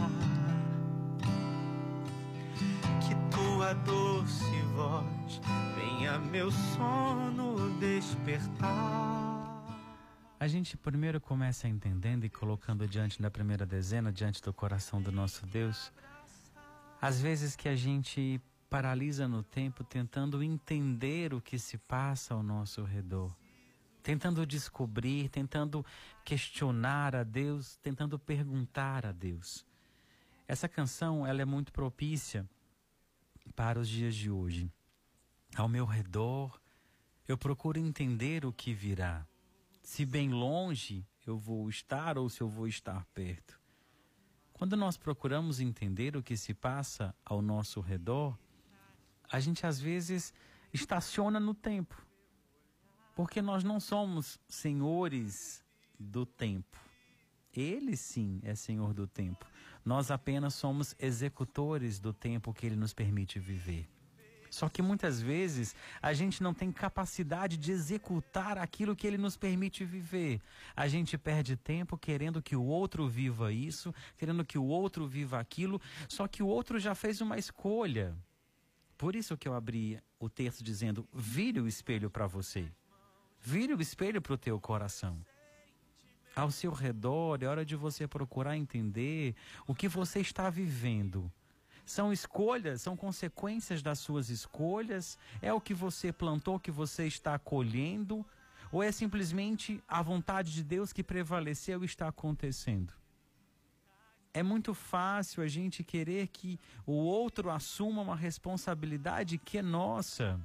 que 3.00 3.14
tua 3.34 3.72
doce 3.74 4.62
voz 4.74 5.40
venha 5.76 6.18
meu 6.18 6.50
sono 6.50 7.78
despertar. 7.78 9.20
A 10.38 10.48
gente 10.48 10.76
primeiro 10.76 11.20
começa 11.20 11.68
entendendo 11.68 12.24
e 12.24 12.30
colocando 12.30 12.88
diante 12.88 13.20
da 13.22 13.30
primeira 13.30 13.64
dezena, 13.64 14.10
diante 14.10 14.42
do 14.42 14.52
coração 14.52 15.00
do 15.00 15.12
nosso 15.12 15.46
Deus, 15.46 15.92
às 17.00 17.20
vezes 17.20 17.54
que 17.54 17.68
a 17.68 17.76
gente 17.76 18.40
paralisa 18.70 19.26
no 19.26 19.42
tempo 19.42 19.82
tentando 19.82 20.42
entender 20.42 21.34
o 21.34 21.40
que 21.40 21.58
se 21.58 21.76
passa 21.76 22.32
ao 22.32 22.42
nosso 22.42 22.84
redor. 22.84 23.36
tentando 24.02 24.46
descobrir, 24.46 25.28
tentando 25.28 25.84
questionar 26.24 27.14
a 27.14 27.22
Deus, 27.22 27.76
tentando 27.82 28.18
perguntar 28.18 29.04
a 29.04 29.12
Deus. 29.12 29.66
Essa 30.48 30.66
canção, 30.66 31.26
ela 31.26 31.42
é 31.42 31.44
muito 31.44 31.70
propícia 31.70 32.48
para 33.54 33.78
os 33.78 33.86
dias 33.86 34.14
de 34.14 34.30
hoje. 34.30 34.72
Ao 35.54 35.68
meu 35.68 35.84
redor, 35.84 36.58
eu 37.28 37.36
procuro 37.36 37.78
entender 37.78 38.46
o 38.46 38.52
que 38.54 38.72
virá. 38.72 39.26
Se 39.82 40.06
bem 40.06 40.30
longe 40.30 41.06
eu 41.26 41.38
vou 41.38 41.68
estar 41.68 42.16
ou 42.16 42.30
se 42.30 42.40
eu 42.40 42.48
vou 42.48 42.66
estar 42.66 43.04
perto. 43.12 43.60
Quando 44.54 44.76
nós 44.76 44.96
procuramos 44.96 45.60
entender 45.60 46.16
o 46.16 46.22
que 46.22 46.38
se 46.38 46.54
passa 46.54 47.14
ao 47.22 47.42
nosso 47.42 47.80
redor, 47.80 48.38
a 49.30 49.38
gente 49.38 49.66
às 49.66 49.80
vezes 49.80 50.34
estaciona 50.72 51.38
no 51.38 51.54
tempo. 51.54 51.96
Porque 53.14 53.40
nós 53.42 53.62
não 53.62 53.78
somos 53.78 54.40
senhores 54.48 55.64
do 55.98 56.24
tempo. 56.24 56.78
Ele 57.54 57.96
sim 57.96 58.40
é 58.42 58.54
senhor 58.54 58.94
do 58.94 59.06
tempo. 59.06 59.46
Nós 59.84 60.10
apenas 60.10 60.54
somos 60.54 60.94
executores 60.98 61.98
do 61.98 62.12
tempo 62.12 62.52
que 62.52 62.66
ele 62.66 62.76
nos 62.76 62.92
permite 62.92 63.38
viver. 63.38 63.88
Só 64.50 64.68
que 64.68 64.82
muitas 64.82 65.20
vezes 65.22 65.76
a 66.02 66.12
gente 66.12 66.42
não 66.42 66.52
tem 66.52 66.72
capacidade 66.72 67.56
de 67.56 67.70
executar 67.70 68.58
aquilo 68.58 68.96
que 68.96 69.06
ele 69.06 69.16
nos 69.16 69.36
permite 69.36 69.84
viver. 69.84 70.40
A 70.74 70.88
gente 70.88 71.16
perde 71.16 71.56
tempo 71.56 71.96
querendo 71.96 72.42
que 72.42 72.56
o 72.56 72.64
outro 72.64 73.08
viva 73.08 73.52
isso, 73.52 73.94
querendo 74.18 74.44
que 74.44 74.58
o 74.58 74.64
outro 74.64 75.06
viva 75.06 75.38
aquilo, 75.38 75.80
só 76.08 76.26
que 76.26 76.42
o 76.42 76.48
outro 76.48 76.80
já 76.80 76.94
fez 76.96 77.20
uma 77.20 77.38
escolha. 77.38 78.16
Por 79.00 79.16
isso 79.16 79.34
que 79.34 79.48
eu 79.48 79.54
abri 79.54 79.98
o 80.18 80.28
texto 80.28 80.62
dizendo: 80.62 81.08
vire 81.10 81.58
o 81.58 81.66
espelho 81.66 82.10
para 82.10 82.26
você. 82.26 82.70
Vire 83.40 83.72
o 83.72 83.80
espelho 83.80 84.20
para 84.20 84.34
o 84.34 84.36
teu 84.36 84.60
coração. 84.60 85.24
Ao 86.36 86.50
seu 86.50 86.70
redor, 86.70 87.42
é 87.42 87.46
hora 87.46 87.64
de 87.64 87.74
você 87.74 88.06
procurar 88.06 88.58
entender 88.58 89.34
o 89.66 89.74
que 89.74 89.88
você 89.88 90.20
está 90.20 90.50
vivendo. 90.50 91.32
São 91.86 92.12
escolhas, 92.12 92.82
são 92.82 92.94
consequências 92.94 93.82
das 93.82 94.00
suas 94.00 94.28
escolhas? 94.28 95.18
É 95.40 95.50
o 95.50 95.62
que 95.62 95.72
você 95.72 96.12
plantou 96.12 96.60
que 96.60 96.70
você 96.70 97.06
está 97.06 97.38
colhendo? 97.38 98.22
Ou 98.70 98.82
é 98.82 98.92
simplesmente 98.92 99.82
a 99.88 100.02
vontade 100.02 100.52
de 100.52 100.62
Deus 100.62 100.92
que 100.92 101.02
prevaleceu 101.02 101.82
e 101.82 101.86
está 101.86 102.08
acontecendo? 102.08 102.99
É 104.32 104.42
muito 104.42 104.72
fácil 104.74 105.42
a 105.42 105.48
gente 105.48 105.82
querer 105.82 106.28
que 106.28 106.58
o 106.86 106.92
outro 106.92 107.50
assuma 107.50 108.02
uma 108.02 108.16
responsabilidade 108.16 109.38
que 109.38 109.58
é 109.58 109.62
nossa. 109.62 110.40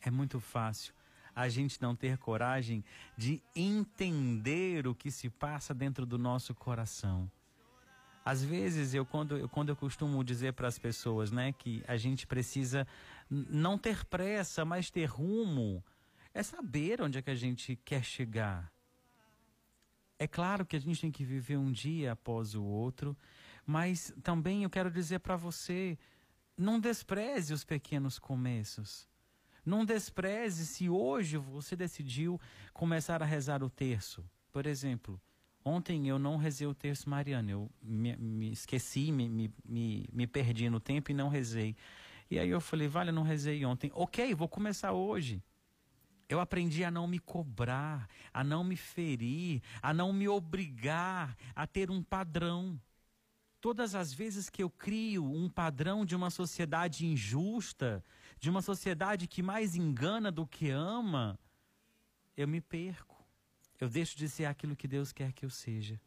É 0.00 0.10
muito 0.10 0.40
fácil 0.40 0.94
a 1.34 1.48
gente 1.48 1.80
não 1.80 1.94
ter 1.94 2.18
coragem 2.18 2.84
de 3.16 3.42
entender 3.54 4.86
o 4.86 4.94
que 4.94 5.10
se 5.10 5.28
passa 5.28 5.74
dentro 5.74 6.06
do 6.06 6.18
nosso 6.18 6.54
coração. 6.54 7.30
Às 8.24 8.42
vezes, 8.42 8.94
eu 8.94 9.04
quando, 9.04 9.36
eu, 9.36 9.48
quando 9.48 9.70
eu 9.70 9.76
costumo 9.76 10.22
dizer 10.22 10.52
para 10.52 10.68
as 10.68 10.78
pessoas 10.78 11.32
né, 11.32 11.52
que 11.52 11.82
a 11.88 11.96
gente 11.96 12.26
precisa 12.26 12.86
não 13.28 13.76
ter 13.76 14.04
pressa, 14.04 14.64
mas 14.64 14.90
ter 14.90 15.06
rumo, 15.06 15.82
é 16.32 16.42
saber 16.42 17.02
onde 17.02 17.18
é 17.18 17.22
que 17.22 17.30
a 17.30 17.34
gente 17.34 17.76
quer 17.84 18.04
chegar. 18.04 18.71
É 20.22 20.28
claro 20.28 20.64
que 20.64 20.76
a 20.76 20.78
gente 20.78 21.00
tem 21.00 21.10
que 21.10 21.24
viver 21.24 21.56
um 21.56 21.72
dia 21.72 22.12
após 22.12 22.54
o 22.54 22.62
outro, 22.62 23.16
mas 23.66 24.14
também 24.22 24.62
eu 24.62 24.70
quero 24.70 24.88
dizer 24.88 25.18
para 25.18 25.34
você: 25.34 25.98
não 26.56 26.78
despreze 26.78 27.52
os 27.52 27.64
pequenos 27.64 28.20
começos. 28.20 29.08
Não 29.66 29.84
despreze 29.84 30.64
se 30.64 30.88
hoje 30.88 31.36
você 31.36 31.74
decidiu 31.74 32.40
começar 32.72 33.20
a 33.20 33.26
rezar 33.26 33.64
o 33.64 33.70
terço. 33.70 34.24
Por 34.52 34.64
exemplo, 34.64 35.20
ontem 35.64 36.06
eu 36.06 36.20
não 36.20 36.36
rezei 36.36 36.68
o 36.68 36.74
terço 36.74 37.10
mariano, 37.10 37.50
eu 37.50 37.70
me, 37.82 38.16
me 38.16 38.52
esqueci, 38.52 39.10
me, 39.10 39.28
me, 39.28 40.06
me, 40.12 40.26
perdi 40.28 40.70
no 40.70 40.78
tempo 40.78 41.10
e 41.10 41.14
não 41.14 41.28
rezei. 41.28 41.74
E 42.30 42.38
aí 42.38 42.48
eu 42.48 42.60
falei, 42.60 42.86
vale, 42.86 43.10
eu 43.10 43.14
não 43.14 43.24
rezei 43.24 43.64
ontem. 43.64 43.90
Ok, 43.92 44.36
vou 44.36 44.48
começar 44.48 44.92
hoje. 44.92 45.42
Eu 46.32 46.40
aprendi 46.40 46.82
a 46.82 46.90
não 46.90 47.06
me 47.06 47.18
cobrar, 47.18 48.08
a 48.32 48.42
não 48.42 48.64
me 48.64 48.74
ferir, 48.74 49.62
a 49.82 49.92
não 49.92 50.14
me 50.14 50.26
obrigar 50.26 51.36
a 51.54 51.66
ter 51.66 51.90
um 51.90 52.02
padrão. 52.02 52.80
Todas 53.60 53.94
as 53.94 54.14
vezes 54.14 54.48
que 54.48 54.62
eu 54.62 54.70
crio 54.70 55.22
um 55.22 55.46
padrão 55.46 56.06
de 56.06 56.16
uma 56.16 56.30
sociedade 56.30 57.04
injusta, 57.04 58.02
de 58.40 58.48
uma 58.48 58.62
sociedade 58.62 59.28
que 59.28 59.42
mais 59.42 59.76
engana 59.76 60.32
do 60.32 60.46
que 60.46 60.70
ama, 60.70 61.38
eu 62.34 62.48
me 62.48 62.62
perco. 62.62 63.22
Eu 63.78 63.90
deixo 63.90 64.16
de 64.16 64.26
ser 64.26 64.46
aquilo 64.46 64.74
que 64.74 64.88
Deus 64.88 65.12
quer 65.12 65.34
que 65.34 65.44
eu 65.44 65.50
seja. 65.50 66.00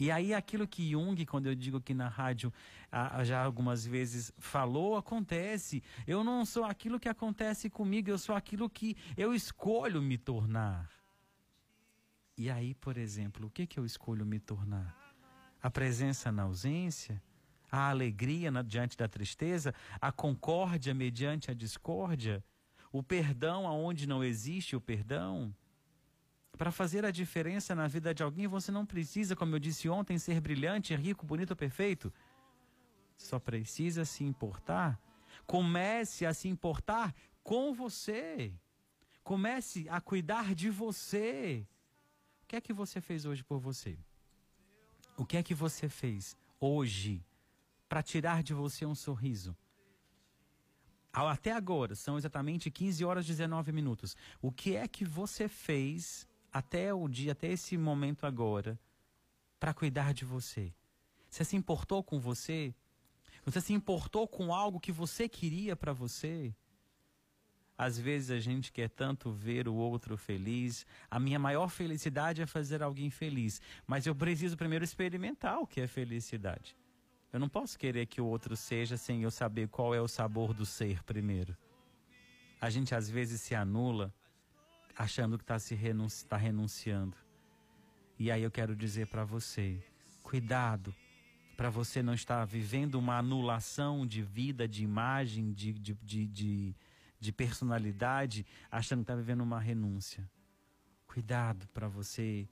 E 0.00 0.10
aí 0.10 0.32
aquilo 0.32 0.66
que 0.66 0.92
Jung, 0.92 1.26
quando 1.26 1.46
eu 1.46 1.54
digo 1.54 1.76
aqui 1.76 1.92
na 1.92 2.08
rádio, 2.08 2.50
já 3.22 3.44
algumas 3.44 3.84
vezes 3.84 4.32
falou, 4.38 4.96
acontece. 4.96 5.82
Eu 6.06 6.24
não 6.24 6.46
sou 6.46 6.64
aquilo 6.64 6.98
que 6.98 7.08
acontece 7.08 7.68
comigo, 7.68 8.08
eu 8.08 8.16
sou 8.16 8.34
aquilo 8.34 8.70
que 8.70 8.96
eu 9.14 9.34
escolho 9.34 10.00
me 10.00 10.16
tornar. 10.16 10.90
E 12.34 12.48
aí, 12.48 12.74
por 12.74 12.96
exemplo, 12.96 13.48
o 13.48 13.50
que, 13.50 13.66
que 13.66 13.78
eu 13.78 13.84
escolho 13.84 14.24
me 14.24 14.40
tornar? 14.40 14.96
A 15.62 15.70
presença 15.70 16.32
na 16.32 16.44
ausência? 16.44 17.22
A 17.70 17.90
alegria 17.90 18.50
na, 18.50 18.62
diante 18.62 18.96
da 18.96 19.06
tristeza? 19.06 19.74
A 20.00 20.10
concórdia 20.10 20.94
mediante 20.94 21.50
a 21.50 21.54
discórdia? 21.54 22.42
O 22.90 23.02
perdão 23.02 23.68
aonde 23.68 24.08
não 24.08 24.24
existe 24.24 24.74
o 24.74 24.80
perdão? 24.80 25.54
Para 26.60 26.70
fazer 26.70 27.06
a 27.06 27.10
diferença 27.10 27.74
na 27.74 27.88
vida 27.88 28.12
de 28.12 28.22
alguém, 28.22 28.46
você 28.46 28.70
não 28.70 28.84
precisa, 28.84 29.34
como 29.34 29.54
eu 29.54 29.58
disse 29.58 29.88
ontem, 29.88 30.18
ser 30.18 30.42
brilhante, 30.42 30.94
rico, 30.94 31.24
bonito, 31.24 31.56
perfeito. 31.56 32.12
Só 33.16 33.38
precisa 33.38 34.04
se 34.04 34.24
importar. 34.24 35.00
Comece 35.46 36.26
a 36.26 36.34
se 36.34 36.48
importar 36.48 37.14
com 37.42 37.72
você. 37.72 38.52
Comece 39.24 39.88
a 39.88 40.02
cuidar 40.02 40.54
de 40.54 40.68
você. 40.68 41.66
O 42.42 42.46
que 42.46 42.56
é 42.56 42.60
que 42.60 42.74
você 42.74 43.00
fez 43.00 43.24
hoje 43.24 43.42
por 43.42 43.58
você? 43.58 43.98
O 45.16 45.24
que 45.24 45.38
é 45.38 45.42
que 45.42 45.54
você 45.54 45.88
fez 45.88 46.36
hoje 46.60 47.24
para 47.88 48.02
tirar 48.02 48.42
de 48.42 48.52
você 48.52 48.84
um 48.84 48.94
sorriso? 48.94 49.56
Até 51.10 51.52
agora, 51.52 51.94
são 51.94 52.18
exatamente 52.18 52.70
15 52.70 53.02
horas 53.02 53.24
e 53.24 53.28
19 53.28 53.72
minutos. 53.72 54.14
O 54.42 54.52
que 54.52 54.76
é 54.76 54.86
que 54.86 55.06
você 55.06 55.48
fez 55.48 56.28
até 56.52 56.92
o 56.92 57.08
dia, 57.08 57.32
até 57.32 57.48
esse 57.48 57.76
momento 57.76 58.26
agora, 58.26 58.78
para 59.58 59.74
cuidar 59.74 60.12
de 60.14 60.24
você? 60.24 60.72
Você 61.28 61.44
se 61.44 61.56
importou 61.56 62.02
com 62.02 62.18
você? 62.18 62.74
Você 63.44 63.60
se 63.60 63.72
importou 63.72 64.26
com 64.26 64.52
algo 64.52 64.80
que 64.80 64.92
você 64.92 65.28
queria 65.28 65.76
para 65.76 65.92
você? 65.92 66.54
Às 67.78 67.98
vezes 67.98 68.30
a 68.30 68.38
gente 68.38 68.70
quer 68.70 68.90
tanto 68.90 69.30
ver 69.30 69.66
o 69.66 69.74
outro 69.74 70.16
feliz. 70.16 70.84
A 71.10 71.18
minha 71.18 71.38
maior 71.38 71.68
felicidade 71.68 72.42
é 72.42 72.46
fazer 72.46 72.82
alguém 72.82 73.08
feliz. 73.08 73.58
Mas 73.86 74.04
eu 74.06 74.14
preciso 74.14 74.56
primeiro 74.56 74.84
experimentar 74.84 75.58
o 75.58 75.66
que 75.66 75.80
é 75.80 75.86
felicidade. 75.86 76.76
Eu 77.32 77.40
não 77.40 77.48
posso 77.48 77.78
querer 77.78 78.04
que 78.06 78.20
o 78.20 78.26
outro 78.26 78.54
seja 78.54 78.98
sem 78.98 79.22
eu 79.22 79.30
saber 79.30 79.68
qual 79.68 79.94
é 79.94 80.00
o 80.00 80.08
sabor 80.08 80.52
do 80.52 80.66
ser 80.66 81.02
primeiro. 81.04 81.56
A 82.60 82.68
gente 82.68 82.94
às 82.94 83.08
vezes 83.08 83.40
se 83.40 83.54
anula 83.54 84.12
achando 85.00 85.38
que 85.38 85.44
está 85.44 85.58
se 85.58 85.74
renunci 85.74 86.26
tá 86.26 86.36
renunciando. 86.36 87.16
E 88.18 88.30
aí 88.30 88.42
eu 88.42 88.50
quero 88.50 88.76
dizer 88.76 89.06
para 89.06 89.24
você, 89.24 89.82
cuidado 90.22 90.94
para 91.56 91.70
você 91.70 92.02
não 92.02 92.12
estar 92.12 92.44
vivendo 92.44 92.96
uma 92.96 93.16
anulação 93.16 94.06
de 94.06 94.20
vida, 94.20 94.68
de 94.68 94.84
imagem, 94.84 95.54
de, 95.54 95.72
de, 95.72 95.94
de, 95.94 96.26
de, 96.26 96.76
de 97.18 97.32
personalidade, 97.32 98.44
achando 98.70 98.98
que 98.98 99.04
está 99.04 99.14
vivendo 99.14 99.40
uma 99.40 99.58
renúncia. 99.58 100.30
Cuidado 101.06 101.66
para 101.68 101.88
você 101.88 102.46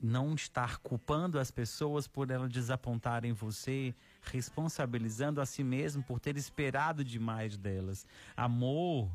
não 0.00 0.34
estar 0.34 0.78
culpando 0.78 1.38
as 1.38 1.50
pessoas 1.50 2.08
por 2.08 2.30
elas 2.30 2.50
desapontarem 2.50 3.34
você, 3.34 3.94
responsabilizando 4.22 5.38
a 5.38 5.44
si 5.44 5.62
mesmo 5.62 6.02
por 6.02 6.18
ter 6.18 6.34
esperado 6.38 7.04
demais 7.04 7.58
delas. 7.58 8.06
Amor, 8.34 9.10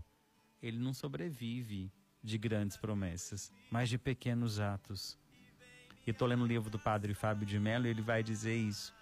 ele 0.62 0.78
não 0.78 0.94
sobrevive 0.94 1.92
de 2.28 2.38
grandes 2.38 2.78
promessas, 2.78 3.52
mas 3.72 3.90
de 3.90 3.98
pequenos 3.98 4.60
atos. 4.60 5.18
E 6.06 6.12
estou 6.12 6.28
lendo 6.28 6.44
o 6.44 6.48
livro 6.48 6.70
do 6.70 6.78
padre 6.78 7.14
Fábio 7.14 7.46
de 7.46 7.60
Mello 7.60 7.88
e 7.88 7.90
ele 7.90 8.02
vai 8.02 8.22
dizer 8.22 8.56
isso, 8.56 8.94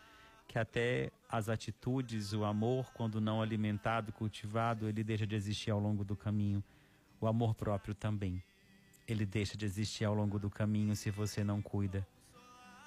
que 0.47 0.57
até 0.59 1.11
as 1.29 1.49
atitudes, 1.49 2.33
o 2.33 2.45
amor, 2.45 2.91
quando 2.93 3.19
não 3.19 3.41
alimentado, 3.41 4.11
cultivado, 4.11 4.87
ele 4.87 5.03
deixa 5.03 5.25
de 5.25 5.35
existir 5.35 5.71
ao 5.71 5.79
longo 5.79 6.03
do 6.03 6.15
caminho. 6.15 6.63
O 7.19 7.27
amor 7.27 7.55
próprio 7.55 7.95
também. 7.95 8.41
Ele 9.07 9.25
deixa 9.25 9.57
de 9.57 9.65
existir 9.65 10.05
ao 10.05 10.13
longo 10.13 10.39
do 10.39 10.49
caminho 10.49 10.95
se 10.95 11.09
você 11.09 11.43
não 11.43 11.61
cuida. 11.61 12.07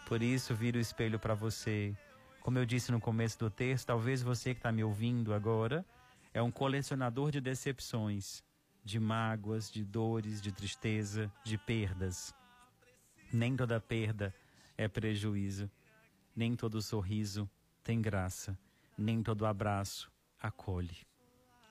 Por 0.07 0.23
isso, 0.23 0.55
vira 0.55 0.79
o 0.79 0.81
espelho 0.81 1.19
para 1.19 1.35
você. 1.35 1.97
Como 2.41 2.59
eu 2.59 2.65
disse 2.65 2.91
no 2.91 3.01
começo 3.01 3.39
do 3.39 3.51
texto, 3.51 3.87
talvez 3.87 4.23
você 4.23 4.55
que 4.55 4.61
está 4.61 4.73
me 4.73 4.83
ouvindo 4.83 5.35
agora 5.35 5.85
é 6.33 6.41
um 6.41 6.51
colecionador 6.51 7.31
de 7.31 7.41
decepções 7.41 8.43
de 8.89 8.99
mágoas, 8.99 9.71
de 9.71 9.85
dores, 9.85 10.41
de 10.41 10.51
tristeza, 10.51 11.31
de 11.45 11.59
perdas. 11.59 12.35
Nem 13.31 13.55
toda 13.55 13.79
perda 13.79 14.35
é 14.79 14.89
prejuízo, 14.89 15.71
nem 16.35 16.57
todo 16.57 16.81
sorriso 16.81 17.47
tem 17.85 18.01
graça, 18.01 18.59
nem 18.97 19.23
todo 19.23 19.45
abraço 19.45 20.11
acolhe. 20.41 20.97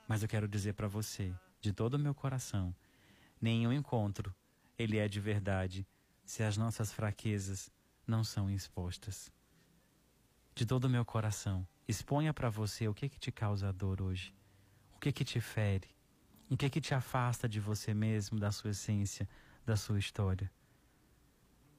Mas 0.07 0.21
eu 0.21 0.29
quero 0.29 0.47
dizer 0.47 0.73
para 0.73 0.87
você, 0.87 1.33
de 1.59 1.73
todo 1.73 1.95
o 1.95 1.99
meu 1.99 2.13
coração, 2.13 2.71
nenhum 3.41 3.73
encontro 3.73 4.31
ele 4.77 4.99
é 4.99 5.07
de 5.07 5.19
verdade 5.19 5.87
se 6.23 6.43
as 6.43 6.55
nossas 6.55 6.93
fraquezas 6.93 7.71
não 8.05 8.23
são 8.23 8.47
expostas. 8.47 9.31
De 10.53 10.67
todo 10.67 10.85
o 10.85 10.89
meu 10.89 11.03
coração, 11.03 11.67
exponha 11.87 12.31
para 12.31 12.51
você 12.51 12.87
o 12.87 12.93
que 12.93 13.09
que 13.09 13.19
te 13.19 13.31
causa 13.31 13.73
dor 13.73 14.03
hoje, 14.03 14.35
o 14.95 14.99
que 14.99 15.11
que 15.11 15.25
te 15.25 15.41
fere, 15.41 15.96
o 16.49 16.55
que 16.55 16.69
que 16.69 16.81
te 16.81 16.93
afasta 16.93 17.47
de 17.47 17.59
você 17.59 17.93
mesmo, 17.93 18.39
da 18.39 18.51
sua 18.51 18.71
essência, 18.71 19.27
da 19.65 19.75
sua 19.75 19.99
história. 19.99 20.49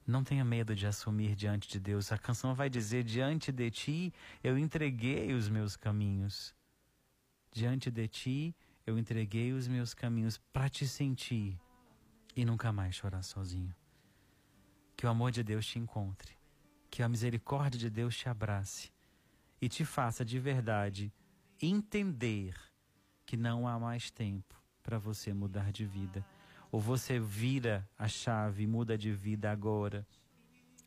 Não 0.05 0.23
tenha 0.23 0.45
medo 0.45 0.75
de 0.75 0.85
assumir 0.85 1.35
diante 1.35 1.67
de 1.67 1.79
Deus. 1.79 2.11
A 2.11 2.17
canção 2.17 2.53
vai 2.53 2.69
dizer: 2.69 3.03
Diante 3.03 3.51
de 3.51 3.69
ti 3.71 4.13
eu 4.43 4.57
entreguei 4.57 5.33
os 5.33 5.49
meus 5.49 5.75
caminhos. 5.75 6.53
Diante 7.51 7.89
de 7.89 8.07
ti 8.07 8.55
eu 8.85 8.97
entreguei 8.97 9.53
os 9.53 9.67
meus 9.67 9.93
caminhos 9.93 10.37
para 10.51 10.69
te 10.69 10.87
sentir 10.87 11.59
e 12.35 12.45
nunca 12.45 12.71
mais 12.71 12.95
chorar 12.95 13.23
sozinho. 13.23 13.75
Que 14.95 15.05
o 15.05 15.09
amor 15.09 15.31
de 15.31 15.43
Deus 15.43 15.65
te 15.65 15.79
encontre, 15.79 16.35
que 16.89 17.01
a 17.01 17.09
misericórdia 17.09 17.79
de 17.79 17.89
Deus 17.89 18.15
te 18.15 18.27
abrace 18.29 18.91
e 19.61 19.69
te 19.69 19.85
faça 19.85 20.25
de 20.25 20.39
verdade 20.39 21.13
entender 21.61 22.55
que 23.25 23.37
não 23.37 23.67
há 23.67 23.79
mais 23.79 24.09
tempo 24.09 24.58
para 24.89 24.97
você 24.97 25.31
mudar 25.31 25.71
de 25.71 25.85
vida. 25.85 26.25
Ou 26.71 26.79
você 26.79 27.19
vira 27.19 27.87
a 27.95 28.07
chave 28.07 28.63
e 28.63 28.67
muda 28.67 28.97
de 28.97 29.11
vida 29.11 29.51
agora, 29.51 30.03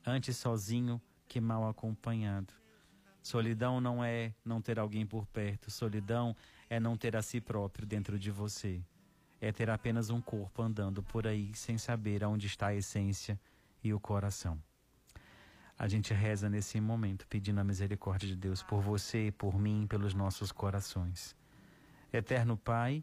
antes 0.05 0.37
sozinho 0.37 1.01
que 1.29 1.41
mal 1.41 1.69
acompanhado. 1.69 2.53
Solidão 3.23 3.81
não 3.81 4.03
é 4.03 4.35
não 4.45 4.61
ter 4.61 4.81
alguém 4.81 5.07
por 5.07 5.25
perto, 5.27 5.71
solidão 5.71 6.35
é 6.69 6.81
não 6.81 6.97
ter 6.97 7.15
a 7.15 7.23
si 7.23 7.41
próprio 7.41 7.87
dentro 7.87 8.19
de 8.19 8.29
você. 8.29 8.83
É 9.41 9.53
ter 9.53 9.71
apenas 9.71 10.11
um 10.11 10.21
corpo 10.21 10.63
andando 10.63 11.01
por 11.01 11.25
aí 11.25 11.55
sem 11.55 11.79
saber 11.79 12.25
aonde 12.25 12.49
está 12.49 12.69
a 12.69 12.75
essência 12.75 13.39
e 13.85 13.95
o 13.95 14.01
coração. 14.01 14.61
A 15.79 15.87
gente 15.87 16.13
reza 16.13 16.51
nesse 16.51 16.81
momento 16.81 17.25
pedindo 17.29 17.61
a 17.61 17.65
misericórdia 17.65 18.29
de 18.29 18.35
Deus 18.35 18.65
por 18.65 18.81
você, 18.81 19.33
por 19.39 19.57
mim, 19.57 19.87
pelos 19.89 20.13
nossos 20.13 20.51
corações. 20.51 21.37
Eterno 22.13 22.57
Pai, 22.57 23.03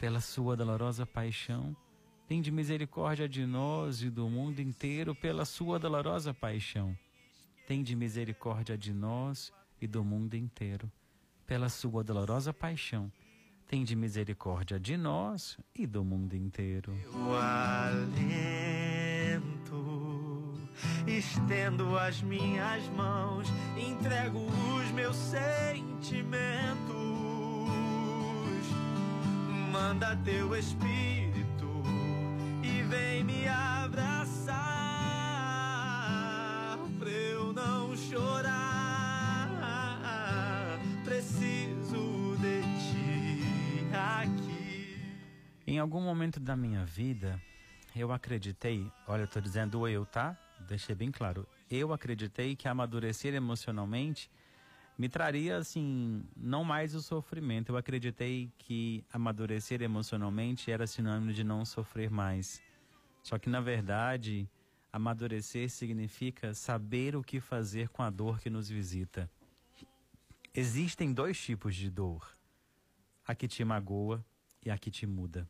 pela 0.00 0.18
sua 0.18 0.56
dolorosa 0.56 1.04
paixão, 1.04 1.76
tende 2.26 2.50
misericórdia 2.50 3.28
de 3.28 3.44
nós 3.44 4.00
e 4.00 4.08
do 4.08 4.26
mundo 4.30 4.58
inteiro 4.58 5.14
pela 5.14 5.44
sua 5.44 5.78
dolorosa 5.78 6.32
paixão. 6.32 6.96
Tende 7.68 7.94
misericórdia 7.94 8.78
de 8.78 8.94
nós 8.94 9.52
e 9.78 9.86
do 9.86 10.02
mundo 10.02 10.34
inteiro 10.34 10.90
pela 11.46 11.68
sua 11.68 12.02
dolorosa 12.02 12.50
paixão. 12.50 13.12
Tende 13.68 13.94
misericórdia 13.94 14.80
de 14.80 14.96
nós 14.96 15.58
e 15.74 15.86
do 15.86 16.02
mundo 16.02 16.34
inteiro. 16.34 16.98
Eu 17.04 17.36
alento, 17.36 18.24
estendo 21.06 21.98
as 21.98 22.22
minhas 22.22 22.88
mãos, 22.88 23.46
entrego 23.76 24.38
os 24.38 24.90
meus 24.92 25.14
sentimentos 25.16 26.99
manda 29.80 30.14
teu 30.22 30.54
espírito 30.54 31.82
e 32.62 32.82
vem 32.82 33.24
me 33.24 33.48
abraçar 33.48 34.58
pra 36.98 37.08
eu 37.08 37.50
não 37.50 37.96
chorar. 37.96 39.48
Preciso 41.02 42.36
de 42.38 42.60
ti 42.60 43.42
aqui. 43.94 45.02
Em 45.66 45.78
algum 45.78 46.02
momento 46.02 46.38
da 46.38 46.54
minha 46.54 46.84
vida, 46.84 47.40
eu 47.96 48.12
acreditei, 48.12 48.86
olha, 49.08 49.22
eu 49.22 49.28
tô 49.28 49.40
dizendo 49.40 49.88
eu, 49.88 50.04
tá? 50.04 50.36
Deixei 50.68 50.94
bem 50.94 51.10
claro. 51.10 51.48
Eu 51.70 51.94
acreditei 51.94 52.54
que 52.54 52.68
amadurecer 52.68 53.32
emocionalmente 53.34 54.30
me 55.00 55.08
traria 55.08 55.56
assim 55.56 56.22
não 56.36 56.62
mais 56.62 56.94
o 56.94 57.00
sofrimento. 57.00 57.72
Eu 57.72 57.78
acreditei 57.78 58.52
que 58.58 59.02
amadurecer 59.10 59.80
emocionalmente 59.80 60.70
era 60.70 60.86
sinônimo 60.86 61.32
de 61.32 61.42
não 61.42 61.64
sofrer 61.64 62.10
mais. 62.10 62.60
Só 63.22 63.38
que 63.38 63.48
na 63.48 63.62
verdade, 63.62 64.46
amadurecer 64.92 65.70
significa 65.70 66.52
saber 66.52 67.16
o 67.16 67.22
que 67.22 67.40
fazer 67.40 67.88
com 67.88 68.02
a 68.02 68.10
dor 68.10 68.40
que 68.40 68.50
nos 68.50 68.68
visita. 68.68 69.30
Existem 70.52 71.14
dois 71.14 71.40
tipos 71.40 71.74
de 71.74 71.88
dor: 71.88 72.36
a 73.26 73.34
que 73.34 73.48
te 73.48 73.64
magoa 73.64 74.22
e 74.62 74.70
a 74.70 74.76
que 74.76 74.90
te 74.90 75.06
muda. 75.06 75.48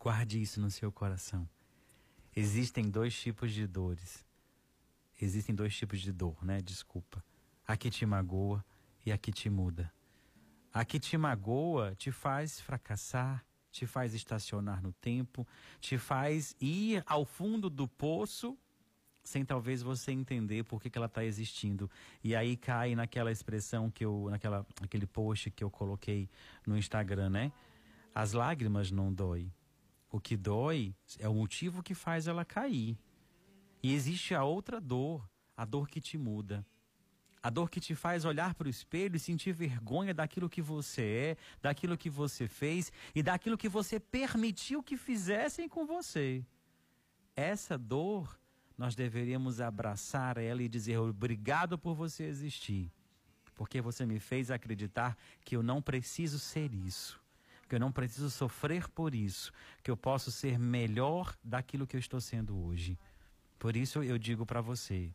Guarde 0.00 0.42
isso 0.42 0.60
no 0.60 0.68
seu 0.68 0.90
coração. 0.90 1.48
Existem 2.34 2.90
dois 2.90 3.14
tipos 3.14 3.52
de 3.52 3.68
dores. 3.68 4.26
Existem 5.22 5.54
dois 5.54 5.76
tipos 5.76 6.00
de 6.00 6.10
dor, 6.10 6.44
né? 6.44 6.60
Desculpa 6.60 7.22
a 7.70 7.76
que 7.76 7.88
te 7.88 8.04
magoa 8.04 8.64
e 9.06 9.12
a 9.12 9.16
que 9.16 9.30
te 9.30 9.48
muda. 9.48 9.92
A 10.72 10.84
que 10.84 10.98
te 10.98 11.16
magoa 11.16 11.94
te 11.94 12.10
faz 12.10 12.60
fracassar, 12.60 13.44
te 13.70 13.86
faz 13.86 14.12
estacionar 14.12 14.82
no 14.82 14.92
tempo, 14.94 15.46
te 15.78 15.96
faz 15.96 16.56
ir 16.60 17.00
ao 17.06 17.24
fundo 17.24 17.70
do 17.70 17.86
poço 17.86 18.58
sem 19.22 19.44
talvez 19.44 19.82
você 19.82 20.10
entender 20.10 20.64
por 20.64 20.82
que, 20.82 20.90
que 20.90 20.98
ela 20.98 21.06
está 21.06 21.24
existindo. 21.24 21.88
E 22.24 22.34
aí 22.34 22.56
cai 22.56 22.96
naquela 22.96 23.30
expressão 23.30 23.88
que 23.88 24.04
eu, 24.04 24.26
naquela, 24.28 24.66
aquele 24.82 25.06
post 25.06 25.48
que 25.52 25.62
eu 25.62 25.70
coloquei 25.70 26.28
no 26.66 26.76
Instagram, 26.76 27.30
né? 27.30 27.52
As 28.12 28.32
lágrimas 28.32 28.90
não 28.90 29.12
dói. 29.12 29.52
O 30.10 30.18
que 30.18 30.36
dói 30.36 30.92
é 31.20 31.28
o 31.28 31.34
motivo 31.34 31.84
que 31.84 31.94
faz 31.94 32.26
ela 32.26 32.44
cair. 32.44 32.98
E 33.80 33.94
existe 33.94 34.34
a 34.34 34.42
outra 34.42 34.80
dor, 34.80 35.24
a 35.56 35.64
dor 35.64 35.88
que 35.88 36.00
te 36.00 36.18
muda. 36.18 36.66
A 37.42 37.48
dor 37.48 37.70
que 37.70 37.80
te 37.80 37.94
faz 37.94 38.24
olhar 38.24 38.54
para 38.54 38.66
o 38.66 38.70
espelho 38.70 39.16
e 39.16 39.18
sentir 39.18 39.52
vergonha 39.52 40.12
daquilo 40.12 40.48
que 40.48 40.60
você 40.60 41.02
é, 41.02 41.36
daquilo 41.62 41.96
que 41.96 42.10
você 42.10 42.46
fez 42.46 42.92
e 43.14 43.22
daquilo 43.22 43.56
que 43.56 43.68
você 43.68 43.98
permitiu 43.98 44.82
que 44.82 44.96
fizessem 44.96 45.66
com 45.66 45.86
você. 45.86 46.44
Essa 47.34 47.78
dor, 47.78 48.38
nós 48.76 48.94
deveríamos 48.94 49.60
abraçar 49.60 50.36
ela 50.36 50.62
e 50.62 50.68
dizer 50.68 50.98
obrigado 50.98 51.78
por 51.78 51.94
você 51.94 52.24
existir, 52.24 52.92
porque 53.54 53.80
você 53.80 54.04
me 54.04 54.20
fez 54.20 54.50
acreditar 54.50 55.16
que 55.42 55.56
eu 55.56 55.62
não 55.62 55.80
preciso 55.80 56.38
ser 56.38 56.74
isso, 56.74 57.18
que 57.66 57.74
eu 57.74 57.80
não 57.80 57.90
preciso 57.90 58.28
sofrer 58.28 58.86
por 58.88 59.14
isso, 59.14 59.50
que 59.82 59.90
eu 59.90 59.96
posso 59.96 60.30
ser 60.30 60.58
melhor 60.58 61.34
daquilo 61.42 61.86
que 61.86 61.96
eu 61.96 62.00
estou 62.00 62.20
sendo 62.20 62.58
hoje. 62.66 62.98
Por 63.58 63.76
isso 63.76 64.02
eu 64.02 64.18
digo 64.18 64.44
para 64.44 64.60
você, 64.60 65.10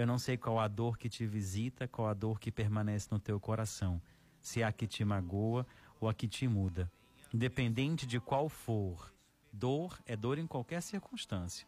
eu 0.00 0.06
não 0.06 0.18
sei 0.18 0.36
qual 0.36 0.58
a 0.58 0.68
dor 0.68 0.98
que 0.98 1.08
te 1.08 1.26
visita, 1.26 1.86
qual 1.86 2.08
a 2.08 2.14
dor 2.14 2.40
que 2.40 2.50
permanece 2.50 3.08
no 3.10 3.18
teu 3.18 3.38
coração, 3.38 4.00
se 4.40 4.62
é 4.62 4.64
a 4.64 4.72
que 4.72 4.86
te 4.86 5.04
magoa 5.04 5.66
ou 6.00 6.08
a 6.08 6.14
que 6.14 6.26
te 6.26 6.48
muda. 6.48 6.90
Independente 7.32 8.06
de 8.06 8.18
qual 8.18 8.48
for, 8.48 9.12
Dor 9.52 9.98
é 10.06 10.16
dor 10.16 10.38
em 10.38 10.46
qualquer 10.46 10.80
circunstância, 10.80 11.66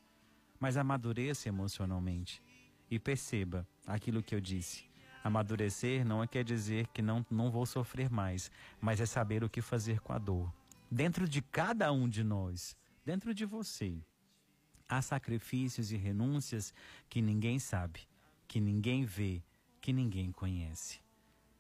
mas 0.59 0.77
amadureça 0.77 1.49
emocionalmente 1.49 2.41
e 2.89 2.99
perceba 2.99 3.67
aquilo 3.87 4.23
que 4.23 4.35
eu 4.35 4.41
disse. 4.41 4.85
Amadurecer 5.25 6.05
não 6.05 6.23
é 6.23 6.27
quer 6.27 6.45
dizer 6.45 6.87
que 6.89 7.03
não, 7.03 7.27
não 7.31 7.51
vou 7.51 7.67
sofrer 7.67 8.09
mais, 8.09 8.51
mas 8.81 9.01
é 9.01 9.07
saber 9.07 9.43
o 9.43 9.51
que 9.51 9.61
fazer 9.61 10.01
com 10.01 10.13
a 10.13 10.19
dor. 10.19 10.53
Dentro 10.91 11.29
de 11.29 11.43
cada 11.43 11.91
um 11.93 12.09
de 12.09 12.23
nós, 12.23 12.77
dentro 13.05 13.35
de 13.35 13.45
você, 13.45 14.01
há 14.89 15.03
sacrifícios 15.03 15.91
e 15.91 15.97
renúncias 15.97 16.73
que 17.09 17.21
ninguém 17.21 17.59
sabe, 17.59 18.07
que 18.53 18.61
ninguém 18.61 19.03
vê, 19.03 19.43
que 19.81 19.95
ninguém 19.95 20.31
conhece. 20.31 21.01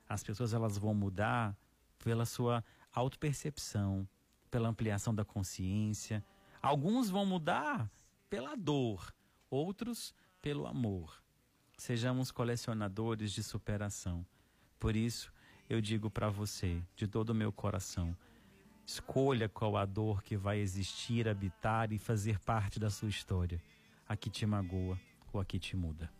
As 0.07 0.23
pessoas 0.23 0.53
elas 0.53 0.77
vão 0.77 0.93
mudar 0.93 1.57
pela 1.99 2.27
sua 2.27 2.63
autopercepção, 2.93 4.07
pela 4.51 4.69
ampliação 4.69 5.15
da 5.15 5.25
consciência. 5.25 6.23
Alguns 6.61 7.09
vão 7.09 7.25
mudar 7.25 7.91
pela 8.29 8.55
dor, 8.55 9.11
outros 9.49 10.15
pelo 10.43 10.67
amor. 10.67 11.23
Sejamos 11.79 12.31
colecionadores 12.31 13.33
de 13.33 13.43
superação. 13.43 14.23
Por 14.79 14.95
isso, 14.95 15.33
eu 15.71 15.81
digo 15.81 16.11
para 16.11 16.29
você, 16.29 16.83
de 16.95 17.07
todo 17.07 17.31
o 17.31 17.35
meu 17.35 17.51
coração, 17.51 18.15
escolha 18.85 19.49
qual 19.49 19.79
a 19.79 19.87
dor 19.87 20.23
que 20.23 20.37
vai 20.37 20.59
existir, 20.59 21.27
habitar 21.27 21.91
e 21.91 21.97
fazer 21.97 22.39
parte 22.41 22.79
da 22.79 22.91
sua 22.91 23.09
história. 23.09 23.63
A 24.07 24.15
que 24.15 24.29
te 24.29 24.45
magoa 24.45 25.01
ou 25.33 25.41
a 25.41 25.45
que 25.47 25.59
te 25.59 25.75
muda. 25.75 26.13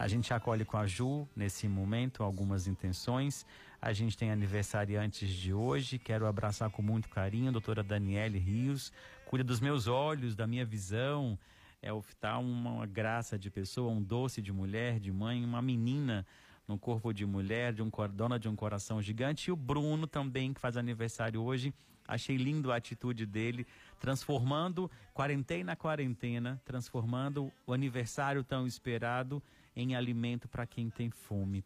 A 0.00 0.08
gente 0.08 0.32
acolhe 0.32 0.64
com 0.64 0.78
a 0.78 0.86
Ju, 0.86 1.28
nesse 1.36 1.68
momento, 1.68 2.22
algumas 2.22 2.66
intenções. 2.66 3.44
A 3.82 3.92
gente 3.92 4.16
tem 4.16 4.30
aniversariantes 4.30 5.28
de 5.28 5.52
hoje. 5.52 5.98
Quero 5.98 6.26
abraçar 6.26 6.70
com 6.70 6.80
muito 6.80 7.06
carinho 7.10 7.50
a 7.50 7.52
doutora 7.52 7.82
Daniele 7.82 8.38
Rios. 8.38 8.90
Cuida 9.26 9.44
dos 9.44 9.60
meus 9.60 9.86
olhos, 9.86 10.34
da 10.34 10.46
minha 10.46 10.64
visão. 10.64 11.38
É 11.82 11.90
tá 12.18 12.38
uma 12.38 12.86
graça 12.86 13.38
de 13.38 13.50
pessoa, 13.50 13.92
um 13.92 14.02
doce 14.02 14.40
de 14.40 14.50
mulher, 14.50 14.98
de 14.98 15.12
mãe, 15.12 15.44
uma 15.44 15.60
menina 15.60 16.26
no 16.66 16.78
corpo 16.78 17.12
de 17.12 17.26
mulher, 17.26 17.74
de 17.74 17.82
um 17.82 17.90
dona 18.10 18.38
de 18.38 18.48
um 18.48 18.56
coração 18.56 19.02
gigante. 19.02 19.50
E 19.50 19.52
o 19.52 19.56
Bruno 19.56 20.06
também, 20.06 20.54
que 20.54 20.60
faz 20.62 20.78
aniversário 20.78 21.42
hoje. 21.42 21.74
Achei 22.10 22.36
lindo 22.36 22.72
a 22.72 22.76
atitude 22.76 23.24
dele, 23.24 23.64
transformando 24.00 24.90
quarentena 25.14 25.70
na 25.70 25.76
quarentena, 25.76 26.60
transformando 26.64 27.52
o 27.64 27.72
aniversário 27.72 28.42
tão 28.42 28.66
esperado 28.66 29.40
em 29.76 29.94
alimento 29.94 30.48
para 30.48 30.66
quem 30.66 30.90
tem 30.90 31.08
fome. 31.08 31.64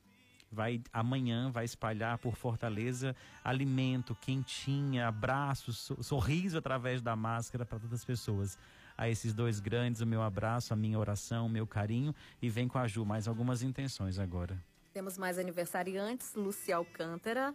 Vai 0.52 0.83
amanhã 0.92 1.50
vai 1.50 1.64
espalhar 1.64 2.18
por 2.18 2.37
Fortaleza 2.37 3.16
alimento, 3.42 4.14
quentinha, 4.14 5.09
abraços, 5.09 5.90
sorriso 6.02 6.59
através 6.59 7.00
da 7.00 7.16
máscara 7.16 7.64
para 7.64 7.78
todas 7.78 8.00
as 8.00 8.04
pessoas. 8.04 8.59
A 8.96 9.09
esses 9.09 9.33
dois 9.33 9.59
grandes, 9.59 10.02
o 10.02 10.07
meu 10.07 10.22
abraço, 10.22 10.74
a 10.74 10.76
minha 10.76 10.98
oração, 10.98 11.46
o 11.46 11.48
meu 11.48 11.66
carinho 11.66 12.14
e 12.40 12.50
vem 12.50 12.68
com 12.68 12.78
a 12.78 12.87
Ju 12.87 13.04
mais 13.04 13.26
algumas 13.26 13.62
intenções 13.62 14.18
agora. 14.18 14.62
Temos 14.92 15.16
mais 15.16 15.38
aniversariantes: 15.38 16.35
Lucia 16.35 16.76
Alcântara, 16.76 17.54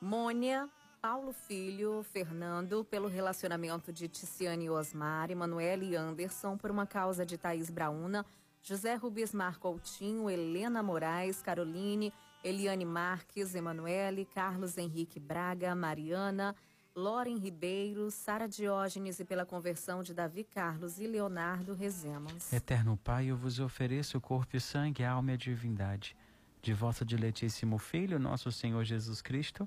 Mônia, 0.00 0.70
Paulo 1.00 1.32
Filho, 1.32 2.02
Fernando, 2.02 2.84
pelo 2.84 3.08
relacionamento 3.08 3.90
de 3.90 4.06
Ticiane 4.06 4.68
Osmar, 4.68 5.30
Emanuele 5.30 5.92
e 5.92 5.96
Anderson, 5.96 6.58
por 6.58 6.70
uma 6.70 6.86
causa 6.86 7.24
de 7.24 7.38
Thaís 7.38 7.70
Brauna, 7.70 8.26
José 8.60 8.96
Rubismar 8.96 9.58
Coutinho, 9.58 10.28
Helena 10.28 10.82
Moraes, 10.82 11.40
Caroline, 11.40 12.12
Eliane 12.44 12.84
Marques, 12.84 13.54
Emanuele, 13.54 14.26
Carlos 14.26 14.76
Henrique 14.76 15.18
Braga, 15.18 15.74
Mariana, 15.74 16.54
Loren 16.94 17.38
Ribeiro, 17.38 18.10
Sara 18.10 18.46
Diógenes 18.46 19.18
e 19.20 19.24
pela 19.24 19.46
conversão 19.46 20.02
de 20.02 20.12
Davi 20.12 20.44
Carlos 20.44 21.00
e 21.00 21.06
Leonardo 21.06 21.72
Rezemas. 21.72 22.52
Eterno 22.52 22.98
Pai, 22.98 23.26
eu 23.26 23.36
vos 23.38 23.58
ofereço 23.58 24.18
o 24.18 24.20
corpo 24.20 24.54
e 24.54 24.60
sangue, 24.60 25.02
a 25.02 25.12
alma 25.12 25.30
e 25.30 25.34
a 25.34 25.38
divindade 25.38 26.14
de 26.60 26.74
vosso 26.74 27.06
diletíssimo 27.06 27.78
Filho, 27.78 28.18
nosso 28.18 28.52
Senhor 28.52 28.84
Jesus 28.84 29.22
Cristo, 29.22 29.66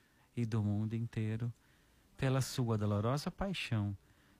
e 0.35 0.45
do 0.45 0.61
mundo 0.63 0.95
inteiro. 0.95 1.51
Pela 2.17 2.41
sua 2.41 2.77
dolorosa 2.77 3.31
paixão, 3.31 3.95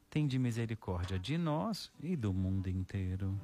tem 0.10 0.28
de 0.28 0.38
misericórdia 0.38 1.18
de 1.18 1.38
nós 1.38 1.92
e 2.00 2.16
do 2.16 2.34
mundo 2.34 2.70
inteiro. 2.70 3.40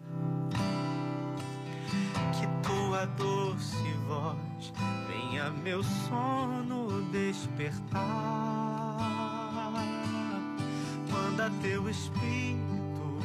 Que 2.33 2.47
tua 2.67 3.05
doce 3.05 3.93
voz 4.07 4.73
venha 5.07 5.49
meu 5.49 5.81
sono 5.83 7.01
despertar. 7.11 7.97
Manda 11.09 11.49
teu 11.61 11.89
espírito 11.89 13.19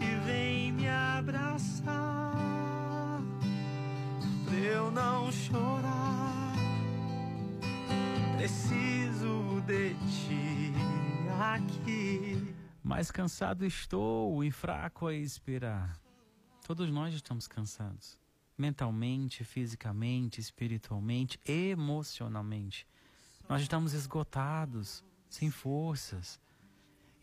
e 0.00 0.26
vem 0.26 0.72
me 0.72 0.88
abraçar. 0.88 2.34
Pra 4.44 4.56
eu 4.56 4.90
não 4.90 5.30
chorar, 5.30 6.05
preciso 8.36 9.62
de 9.62 9.94
ti 9.94 10.72
aqui. 11.40 12.54
Mais 12.82 13.10
cansado 13.10 13.64
estou 13.64 14.44
e 14.44 14.50
fraco 14.50 15.06
a 15.06 15.14
esperar. 15.14 15.98
Todos 16.66 16.90
nós 16.90 17.14
estamos 17.14 17.48
cansados. 17.48 18.18
Mentalmente, 18.56 19.42
fisicamente, 19.42 20.38
espiritualmente, 20.38 21.40
emocionalmente. 21.46 22.86
Nós 23.48 23.62
estamos 23.62 23.94
esgotados, 23.94 25.02
sem 25.30 25.50
forças. 25.50 26.38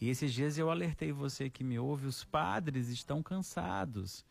E 0.01 0.09
esses 0.09 0.33
dias 0.33 0.57
eu 0.57 0.71
alertei 0.71 1.11
você 1.11 1.47
que 1.47 1.63
me 1.63 1.77
ouve, 1.77 2.07
os 2.07 2.23
padres 2.23 2.89
estão 2.89 3.21
cansados. 3.21 4.25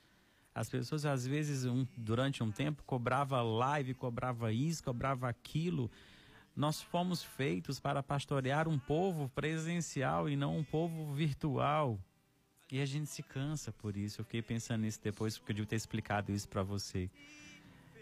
As 0.52 0.68
pessoas 0.68 1.06
às 1.06 1.26
vezes 1.26 1.64
um, 1.64 1.86
durante 1.96 2.42
um 2.42 2.50
tempo 2.50 2.82
cobrava 2.84 3.40
live, 3.40 3.94
cobrava 3.94 4.52
isso, 4.52 4.82
cobrava 4.82 5.28
aquilo, 5.28 5.90
nós 6.54 6.82
fomos 6.82 7.22
feitos 7.22 7.80
para 7.80 8.02
pastorear 8.02 8.68
um 8.68 8.78
povo 8.78 9.28
presencial 9.30 10.28
e 10.28 10.36
não 10.36 10.58
um 10.58 10.64
povo 10.64 11.12
virtual. 11.12 11.98
E 12.70 12.80
a 12.80 12.86
gente 12.86 13.06
se 13.06 13.22
cansa 13.22 13.72
por 13.72 13.96
isso. 13.96 14.20
Eu 14.20 14.24
fiquei 14.24 14.42
pensando 14.42 14.82
nisso 14.82 15.00
depois, 15.02 15.36
porque 15.38 15.52
eu 15.52 15.56
devia 15.56 15.68
ter 15.68 15.76
explicado 15.76 16.32
isso 16.32 16.48
para 16.48 16.62
você. 16.62 17.10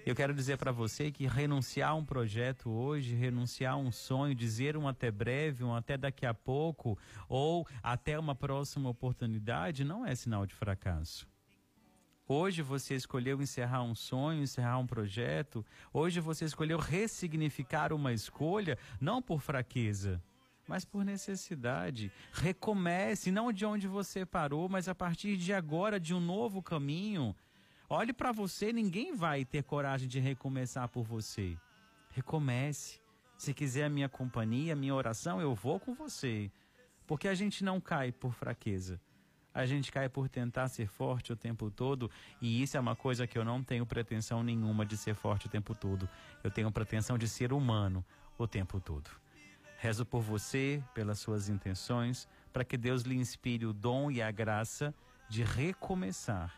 Eu 0.07 0.15
quero 0.15 0.33
dizer 0.33 0.57
para 0.57 0.73
você 0.73 1.11
que 1.11 1.27
renunciar 1.27 1.91
a 1.91 1.95
um 1.95 2.05
projeto 2.05 2.71
hoje, 2.71 3.15
renunciar 3.15 3.75
a 3.75 3.77
um 3.77 3.93
sonho, 3.93 4.35
dizer 4.35 4.77
um 4.77 4.89
até 4.89 5.11
breve, 5.11 5.63
um 5.63 5.75
até 5.75 5.97
daqui 5.99 6.25
a 6.25 6.33
pouco, 6.33 6.99
ou 7.29 7.67
até 7.83 8.19
uma 8.19 8.35
próxima 8.35 8.89
oportunidade, 8.89 9.85
não 9.85 10.07
é 10.07 10.15
sinal 10.15 10.47
de 10.47 10.55
fracasso. 10.55 11.29
Hoje 12.33 12.62
você 12.62 12.95
escolheu 12.95 13.43
encerrar 13.43 13.83
um 13.83 13.93
sonho, 13.93 14.45
encerrar 14.45 14.79
um 14.79 14.87
projeto. 14.87 15.66
Hoje 15.93 16.21
você 16.21 16.45
escolheu 16.45 16.79
ressignificar 16.79 17.93
uma 17.93 18.12
escolha, 18.12 18.79
não 19.01 19.21
por 19.21 19.40
fraqueza, 19.40 20.23
mas 20.64 20.85
por 20.85 21.05
necessidade. 21.05 22.12
Recomece, 22.33 23.33
não 23.33 23.53
de 23.53 23.66
onde 23.66 23.88
você 23.88 24.25
parou, 24.25 24.69
mas 24.69 24.87
a 24.88 24.95
partir 24.95 25.37
de 25.37 25.53
agora, 25.53 25.99
de 25.99 26.14
um 26.14 26.21
novo 26.21 26.62
caminho. 26.62 27.35
Olhe 27.88 28.12
para 28.12 28.31
você, 28.31 28.73
ninguém 28.73 29.12
vai 29.12 29.45
ter 29.45 29.64
coragem 29.64 30.07
de 30.07 30.21
recomeçar 30.21 30.88
por 30.88 31.03
você. 31.03 31.59
Recomece. 32.11 33.01
Se 33.37 33.53
quiser 33.53 33.87
a 33.87 33.90
minha 33.90 34.09
companhia, 34.09 34.75
a 34.75 34.77
minha 34.77 34.95
oração, 34.95 35.40
eu 35.40 35.53
vou 35.53 35.81
com 35.81 35.95
você. 35.95 36.49
Porque 37.09 37.27
a 37.27 37.35
gente 37.35 37.64
não 37.64 37.81
cai 37.81 38.12
por 38.12 38.33
fraqueza. 38.33 39.01
A 39.53 39.67
gente 39.67 39.91
cai 39.91 40.09
por 40.09 40.29
tentar 40.29 40.69
ser 40.69 40.87
forte 40.87 41.33
o 41.33 41.37
tempo 41.37 41.71
todo, 41.71 42.11
e 42.41 42.63
isso 42.63 42.77
é 42.77 42.81
uma 42.81 42.95
coisa 42.95 43.27
que 43.27 43.37
eu 43.37 43.45
não 43.45 43.63
tenho 43.63 43.85
pretensão 43.85 44.43
nenhuma 44.43 44.87
de 44.87 44.97
ser 44.97 45.15
forte 45.15 45.47
o 45.47 45.49
tempo 45.49 45.75
todo. 45.75 46.09
Eu 46.43 46.51
tenho 46.51 46.71
pretensão 46.71 47.19
de 47.19 47.27
ser 47.27 47.53
humano 47.53 48.05
o 48.39 48.47
tempo 48.47 48.81
todo. 48.81 49.11
Rezo 49.79 50.07
por 50.07 50.21
você, 50.21 50.83
pelas 50.95 51.19
suas 51.19 51.49
intenções, 51.49 52.29
para 52.53 52.65
que 52.65 52.77
Deus 52.77 53.03
lhe 53.03 53.17
inspire 53.17 53.67
o 53.67 53.73
dom 53.73 54.11
e 54.11 54.23
a 54.23 54.31
graça 54.31 54.95
de 55.29 55.43
recomeçar. 55.43 56.55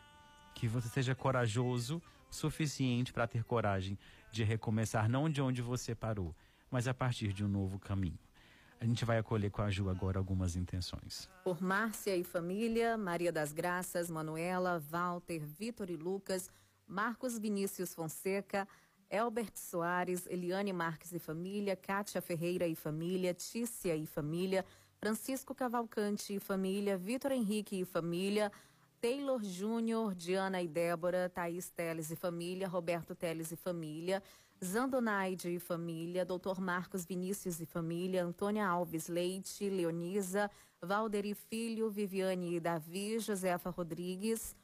Que 0.53 0.67
você 0.67 0.87
seja 0.87 1.15
corajoso 1.15 2.01
o 2.29 2.33
suficiente 2.33 3.11
para 3.11 3.27
ter 3.27 3.43
coragem 3.43 3.97
de 4.31 4.43
recomeçar, 4.43 5.09
não 5.09 5.29
de 5.29 5.41
onde 5.41 5.61
você 5.61 5.95
parou, 5.95 6.35
mas 6.69 6.87
a 6.87 6.93
partir 6.93 7.33
de 7.33 7.43
um 7.43 7.47
novo 7.47 7.79
caminho. 7.79 8.19
A 8.83 8.85
gente 8.85 9.05
vai 9.05 9.17
acolher 9.17 9.49
com 9.49 9.61
a 9.61 9.71
Ju 9.71 9.89
agora 9.89 10.19
algumas 10.19 10.57
intenções. 10.57 11.29
Por 11.41 11.61
Márcia 11.61 12.17
e 12.17 12.21
família, 12.21 12.97
Maria 12.97 13.31
das 13.31 13.53
Graças, 13.53 14.11
Manuela, 14.11 14.77
Walter, 14.77 15.39
Vitor 15.39 15.89
e 15.89 15.95
Lucas, 15.95 16.51
Marcos 16.85 17.39
Vinícius 17.39 17.93
Fonseca, 17.93 18.67
Elbert 19.09 19.55
Soares, 19.55 20.27
Eliane 20.27 20.73
Marques 20.73 21.13
e 21.13 21.19
família, 21.19 21.77
Kátia 21.77 22.21
Ferreira 22.21 22.67
e 22.67 22.75
família, 22.75 23.33
Tícia 23.33 23.95
e 23.95 24.05
família, 24.05 24.65
Francisco 24.97 25.55
Cavalcante 25.55 26.33
e 26.35 26.39
família, 26.41 26.97
Vitor 26.97 27.31
Henrique 27.31 27.79
e 27.79 27.85
família, 27.85 28.51
Taylor 28.99 29.41
Júnior, 29.41 30.13
Diana 30.13 30.61
e 30.61 30.67
Débora, 30.67 31.29
Thaís 31.29 31.69
Teles 31.69 32.11
e 32.11 32.17
família, 32.17 32.67
Roberto 32.67 33.15
Teles 33.15 33.49
e 33.53 33.55
família, 33.55 34.21
Zandonaide 34.63 35.49
e 35.49 35.59
família, 35.59 36.25
Dr. 36.25 36.59
Marcos 36.59 37.05
Vinícius 37.05 37.59
e 37.59 37.65
família, 37.65 38.23
Antônia 38.23 38.65
Alves 38.65 39.09
Leite, 39.09 39.69
Leonisa, 39.69 40.49
Valderi 40.81 41.33
Filho, 41.33 41.89
Viviane 41.91 42.55
e 42.55 42.59
Davi, 42.61 43.19
Josefa 43.19 43.69
Rodrigues, 43.69 44.55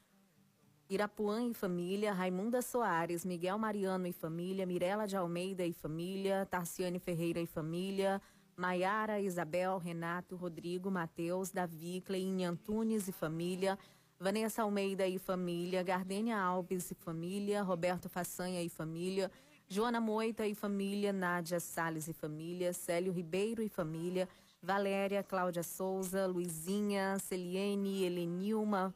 Irapuã 0.90 1.44
e 1.44 1.54
família, 1.54 2.14
Raimunda 2.14 2.62
Soares, 2.62 3.26
Miguel 3.26 3.58
Mariano 3.58 4.08
e 4.08 4.14
família, 4.14 4.66
Mirela 4.66 5.06
de 5.06 5.18
Almeida 5.18 5.66
e 5.66 5.74
família, 5.74 6.48
Tarciane 6.50 6.98
Ferreira 6.98 7.42
e 7.42 7.46
família, 7.46 8.22
Maiara, 8.56 9.20
Isabel, 9.20 9.78
Renato, 9.78 10.36
Rodrigo, 10.36 10.90
Matheus, 10.90 11.52
Davi, 11.52 12.02
Cleinha 12.02 12.50
Antunes 12.50 13.08
e 13.08 13.12
família, 13.12 13.78
Vanessa 14.18 14.64
Almeida 14.64 15.08
e 15.08 15.18
família, 15.18 15.84
Gardênia 15.84 16.38
Alves 16.38 16.90
e 16.92 16.96
família, 16.96 17.62
Roberto 17.62 18.10
Façanha 18.10 18.62
e 18.62 18.68
família, 18.68 19.30
Joana 19.72 20.02
Moita 20.02 20.48
e 20.48 20.56
família, 20.56 21.14
Nádia 21.14 21.60
Sales 21.60 22.08
e 22.08 22.14
família, 22.14 22.74
Célio 22.74 23.14
Ribeiro 23.14 23.62
e 23.62 23.70
família, 23.70 24.28
Valéria, 24.64 25.22
Cláudia 25.22 25.62
Souza, 25.62 26.26
Luizinha, 26.26 27.20
Celiene, 27.20 28.04
Helenilma, 28.04 28.92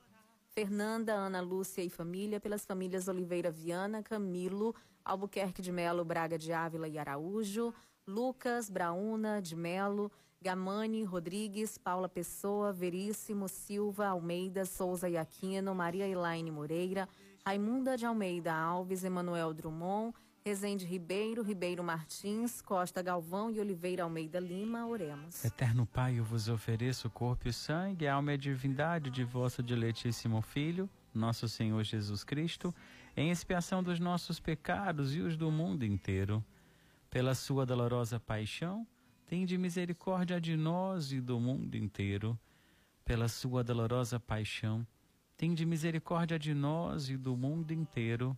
Fernanda, 0.49 1.13
Ana 1.13 1.41
Lúcia 1.41 1.83
e 1.83 1.91
família, 1.91 2.39
pelas 2.39 2.65
famílias 2.65 3.07
Oliveira 3.07 3.51
Viana, 3.51 4.01
Camilo, 4.01 4.73
Albuquerque 5.05 5.62
de 5.62 5.71
Melo, 5.71 6.03
Braga 6.03 6.39
de 6.39 6.51
Ávila 6.51 6.88
e 6.88 6.97
Araújo, 6.97 7.71
Lucas, 8.07 8.67
Brauna 8.67 9.43
de 9.43 9.55
Melo, 9.55 10.12
Gamani, 10.41 11.03
Rodrigues, 11.03 11.77
Paula 11.77 12.09
Pessoa, 12.09 12.73
Veríssimo, 12.73 13.47
Silva, 13.47 14.07
Almeida, 14.07 14.65
Souza 14.65 15.07
e 15.07 15.17
Aquino, 15.17 15.75
Maria 15.75 16.07
Elaine 16.07 16.49
Moreira, 16.49 17.07
Raimunda 17.45 17.95
de 17.95 18.07
Almeida 18.07 18.55
Alves, 18.55 19.03
Emanuel 19.03 19.53
Drummond, 19.53 20.15
Rezende 20.45 20.86
Ribeiro, 20.86 21.41
Ribeiro 21.41 21.82
Martins, 21.82 22.62
Costa 22.62 23.01
Galvão 23.01 23.49
e 23.49 23.62
Oliveira 23.62 24.03
Almeida 24.03 24.41
Lima, 24.41 24.86
oremos. 24.86 25.45
Eterno 25.45 25.86
Pai, 25.86 26.19
eu 26.19 26.23
vos 26.25 26.49
ofereço 26.49 27.08
o 27.08 27.10
corpo 27.10 27.47
e 27.47 27.53
sangue, 27.53 28.06
a 28.06 28.15
alma 28.15 28.32
e 28.32 28.34
a 28.34 28.38
divindade 28.38 29.10
de 29.10 29.23
vosso 29.23 29.63
diletíssimo 29.63 30.41
Filho, 30.41 30.89
nosso 31.13 31.47
Senhor 31.47 31.82
Jesus 31.86 32.25
Cristo, 32.25 32.75
em 33.15 33.32
expiação 33.32 33.82
dos 33.82 34.01
nossos 34.01 34.38
pecados 34.38 35.15
e 35.15 35.21
os 35.21 35.38
do 35.38 35.49
mundo 35.49 35.86
inteiro. 35.86 36.43
Pela 37.10 37.34
sua 37.36 37.65
dolorosa 37.65 38.19
paixão, 38.19 38.86
tende 39.25 39.58
misericórdia 39.58 40.41
de 40.41 40.58
nós 40.58 41.13
e 41.13 41.21
do 41.21 41.39
mundo 41.39 41.77
inteiro. 41.77 42.38
Pela 43.06 43.29
sua 43.29 43.63
dolorosa 43.63 44.19
paixão, 44.19 44.86
tende 45.38 45.65
misericórdia 45.65 46.38
de 46.38 46.53
nós 46.53 47.08
e 47.08 47.15
do 47.15 47.38
mundo 47.38 47.71
inteiro 47.71 48.38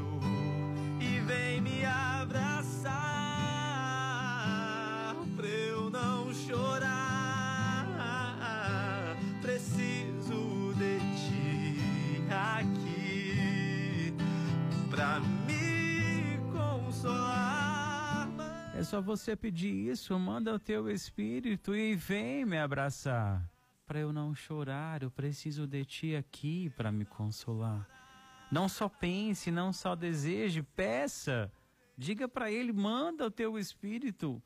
só 18.91 19.01
você 19.01 19.37
pedir 19.37 19.89
isso, 19.89 20.19
manda 20.19 20.53
o 20.53 20.59
teu 20.59 20.91
espírito 20.91 21.73
e 21.73 21.95
vem 21.95 22.43
me 22.43 22.57
abraçar. 22.57 23.49
Para 23.87 23.99
eu 23.99 24.11
não 24.11 24.35
chorar, 24.35 25.01
eu 25.01 25.09
preciso 25.09 25.65
de 25.65 25.85
ti 25.85 26.13
aqui 26.13 26.69
para 26.71 26.91
me 26.91 27.05
consolar. 27.05 27.87
Não 28.51 28.67
só 28.67 28.89
pense, 28.89 29.49
não 29.49 29.71
só 29.71 29.95
deseje, 29.95 30.61
peça. 30.61 31.49
Diga 31.97 32.27
para 32.27 32.51
ele, 32.51 32.73
manda 32.73 33.27
o 33.27 33.31
teu 33.31 33.57
espírito. 33.57 34.43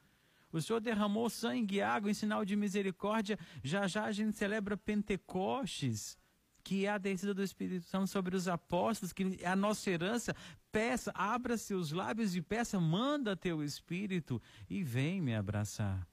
O 0.51 0.61
Senhor 0.61 0.79
derramou 0.79 1.27
sangue 1.27 1.77
e 1.77 1.81
água 1.81 2.11
em 2.11 2.13
sinal 2.13 2.45
de 2.45 2.55
misericórdia. 2.55 3.39
Já 3.63 3.87
já 3.87 4.03
a 4.03 4.11
gente 4.11 4.37
celebra 4.37 4.77
Pentecostes, 4.77 6.19
que 6.65 6.87
é 6.87 6.89
a 6.89 6.97
descida 6.97 7.31
do 7.31 7.43
Espírito 7.43 7.85
Santo 7.85 8.07
sobre 8.07 8.35
os 8.35 8.47
apóstolos, 8.47 9.13
que 9.13 9.37
é 9.39 9.47
a 9.47 9.55
nossa 9.55 9.87
herança. 9.87 10.35
Peça, 10.71 11.11
abra 11.13 11.57
seus 11.57 11.91
lábios 11.91 12.35
e 12.35 12.41
peça, 12.41 12.79
manda 12.79 13.37
teu 13.37 13.63
Espírito 13.63 14.41
e 14.67 14.83
vem 14.83 15.21
me 15.21 15.35
abraçar, 15.35 16.07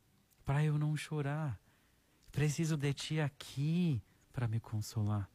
para 0.44 0.62
eu 0.62 0.76
não 0.76 0.94
chorar. 0.94 1.58
Preciso 2.30 2.76
de 2.76 2.92
ti 2.92 3.18
aqui 3.18 4.02
para 4.30 4.46
me 4.46 4.60
consolar. 4.60 5.26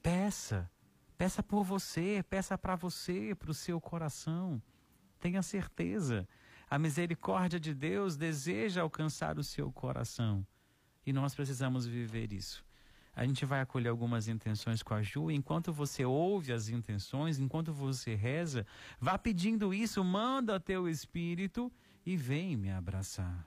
Peça, 0.00 0.70
peça 1.18 1.42
por 1.42 1.64
você, 1.64 2.24
peça 2.30 2.56
para 2.56 2.76
você, 2.76 3.34
para 3.34 3.50
o 3.50 3.54
seu 3.54 3.80
coração. 3.80 4.62
Tenha 5.18 5.42
certeza. 5.42 6.28
A 6.70 6.78
misericórdia 6.78 7.58
de 7.58 7.74
Deus 7.74 8.16
deseja 8.16 8.82
alcançar 8.82 9.36
o 9.36 9.42
seu 9.42 9.72
coração. 9.72 10.46
E 11.04 11.12
nós 11.12 11.34
precisamos 11.34 11.86
viver 11.86 12.32
isso. 12.32 12.64
A 13.14 13.26
gente 13.26 13.44
vai 13.44 13.60
acolher 13.60 13.88
algumas 13.88 14.26
intenções 14.26 14.82
com 14.82 14.94
a 14.94 15.02
Ju. 15.02 15.30
Enquanto 15.30 15.72
você 15.72 16.04
ouve 16.04 16.52
as 16.52 16.68
intenções, 16.68 17.38
enquanto 17.38 17.72
você 17.72 18.14
reza, 18.14 18.66
vá 18.98 19.18
pedindo 19.18 19.74
isso, 19.74 20.02
manda 20.02 20.58
teu 20.58 20.88
espírito 20.88 21.70
e 22.06 22.16
vem 22.16 22.56
me 22.56 22.70
abraçar. 22.70 23.46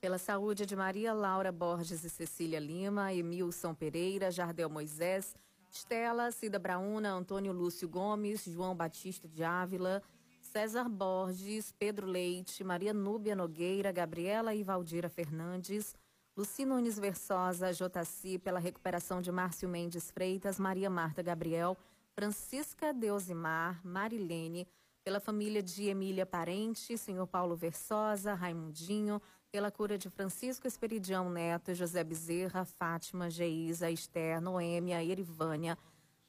Pela 0.00 0.18
saúde 0.18 0.64
de 0.64 0.74
Maria 0.74 1.12
Laura 1.12 1.52
Borges 1.52 2.04
e 2.04 2.08
Cecília 2.08 2.58
Lima, 2.58 3.12
Emilson 3.12 3.74
Pereira, 3.74 4.30
Jardel 4.30 4.70
Moisés, 4.70 5.34
Estela, 5.70 6.30
Cida 6.30 6.58
Brauna, 6.58 7.10
Antônio 7.10 7.52
Lúcio 7.52 7.88
Gomes, 7.88 8.44
João 8.44 8.74
Batista 8.74 9.28
de 9.28 9.44
Ávila, 9.44 10.02
César 10.40 10.88
Borges, 10.88 11.72
Pedro 11.72 12.06
Leite, 12.06 12.64
Maria 12.64 12.94
Núbia 12.94 13.36
Nogueira, 13.36 13.92
Gabriela 13.92 14.54
e 14.54 14.62
Valdira 14.62 15.08
Fernandes, 15.08 15.94
Luci 16.40 16.64
Nunes 16.64 16.98
Versosa, 16.98 17.70
Jotaci, 17.70 18.38
pela 18.38 18.58
recuperação 18.58 19.20
de 19.20 19.30
Márcio 19.30 19.68
Mendes 19.68 20.10
Freitas, 20.10 20.58
Maria 20.58 20.88
Marta 20.88 21.22
Gabriel, 21.22 21.76
Francisca 22.14 22.94
Deusimar, 22.94 23.78
Marilene, 23.84 24.66
pela 25.04 25.20
família 25.20 25.62
de 25.62 25.88
Emília 25.88 26.24
Parente, 26.24 26.96
senhor 26.96 27.26
Paulo 27.26 27.54
Versosa, 27.54 28.32
Raimundinho, 28.32 29.20
pela 29.52 29.70
cura 29.70 29.98
de 29.98 30.08
Francisco 30.08 30.66
Esperidião 30.66 31.28
Neto, 31.28 31.74
José 31.74 32.02
Bezerra, 32.02 32.64
Fátima, 32.64 33.28
Geisa, 33.28 33.90
Esther, 33.90 34.40
Noêmia, 34.40 35.04
Erivânia, 35.04 35.76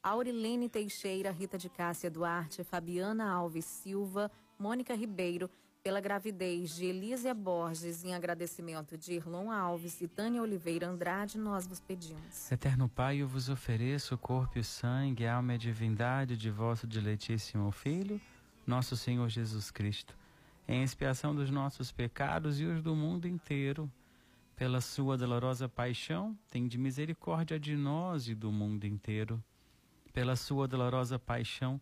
Aurilene 0.04 0.68
Teixeira, 0.68 1.32
Rita 1.32 1.58
de 1.58 1.70
Cássia 1.70 2.12
Duarte, 2.12 2.66
Fabiana 2.66 3.32
Alves 3.32 3.64
Silva, 3.64 4.30
Mônica 4.60 4.94
Ribeiro, 4.94 5.50
pela 5.84 6.00
gravidez 6.00 6.76
de 6.76 6.86
Elísia 6.86 7.34
Borges, 7.34 8.04
em 8.04 8.14
agradecimento 8.14 8.96
de 8.96 9.14
Irlon 9.14 9.50
Alves 9.50 10.00
e 10.00 10.08
Tânia 10.08 10.42
Oliveira 10.42 10.88
Andrade, 10.88 11.40
nós 11.40 11.66
vos 11.66 11.80
pedimos. 11.80 12.52
Eterno 12.52 12.88
Pai, 12.88 13.18
eu 13.18 13.28
vos 13.28 13.50
ofereço 13.50 14.14
o 14.14 14.18
corpo 14.18 14.60
e 14.60 14.62
o 14.62 14.64
sangue, 14.64 15.26
a 15.26 15.36
alma 15.36 15.54
e 15.54 15.56
a 15.56 15.58
divindade 15.58 16.38
de 16.38 16.52
vosso 16.52 16.86
diletíssimo 16.86 17.72
Filho, 17.72 18.22
nosso 18.66 18.96
Senhor 18.96 19.28
Jesus 19.28 19.72
Cristo, 19.72 20.16
em 20.68 20.84
expiação 20.84 21.34
dos 21.34 21.50
nossos 21.50 21.92
pecados 21.92 22.60
e 22.60 22.66
os 22.66 22.84
do 22.84 22.96
mundo 22.96 23.28
inteiro. 23.28 23.92
Pela 24.56 24.82
sua 24.82 25.18
dolorosa 25.18 25.68
paixão, 25.68 26.38
tem 26.48 26.68
de 26.68 26.78
misericórdia 26.78 27.60
de 27.60 27.76
nós 27.76 28.28
e 28.28 28.36
do 28.36 28.52
mundo 28.52 28.86
inteiro. 28.86 29.44
Pela 30.14 30.36
sua 30.36 30.68
dolorosa 30.68 31.18
paixão, 31.18 31.82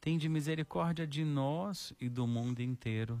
tem 0.00 0.16
de 0.16 0.28
misericórdia 0.28 1.04
de 1.04 1.24
nós 1.24 1.92
e 2.00 2.08
do 2.08 2.28
mundo 2.28 2.60
inteiro 2.60 3.20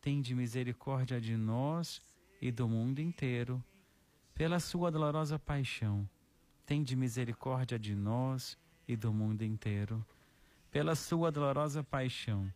tende 0.00 0.34
misericórdia 0.34 1.20
de 1.20 1.36
nós 1.36 2.00
e 2.40 2.50
do 2.50 2.66
mundo 2.68 3.00
inteiro. 3.00 3.62
Pela 4.34 4.58
sua 4.58 4.90
dolorosa 4.90 5.38
paixão, 5.38 6.08
tende 6.64 6.96
misericórdia 6.96 7.78
de 7.78 7.94
nós 7.94 8.56
e 8.88 8.96
do 8.96 9.12
mundo 9.12 9.42
inteiro. 9.42 10.04
Pela 10.70 10.94
sua 10.94 11.30
dolorosa 11.30 11.84
paixão, 11.84 12.50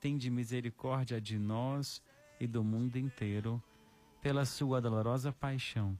tende 0.00 0.30
misericórdia 0.30 1.20
de 1.20 1.38
nós 1.38 2.02
e 2.40 2.46
do 2.46 2.64
mundo 2.64 2.96
inteiro. 2.96 3.62
Pela 4.20 4.44
sua 4.44 4.80
dolorosa 4.80 5.32
paixão, 5.32 5.96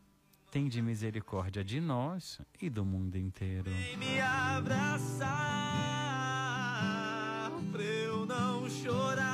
tende 0.50 0.82
misericórdia 0.82 1.62
de 1.62 1.80
nós 1.80 2.40
e 2.60 2.68
do 2.68 2.84
mundo 2.84 3.16
inteiro. 3.16 3.70
Vem 3.70 3.96
me 3.96 4.20
abraçar 4.20 5.28
pra 7.70 7.82
eu 7.82 8.26
não 8.26 8.68
chorar. 8.68 9.27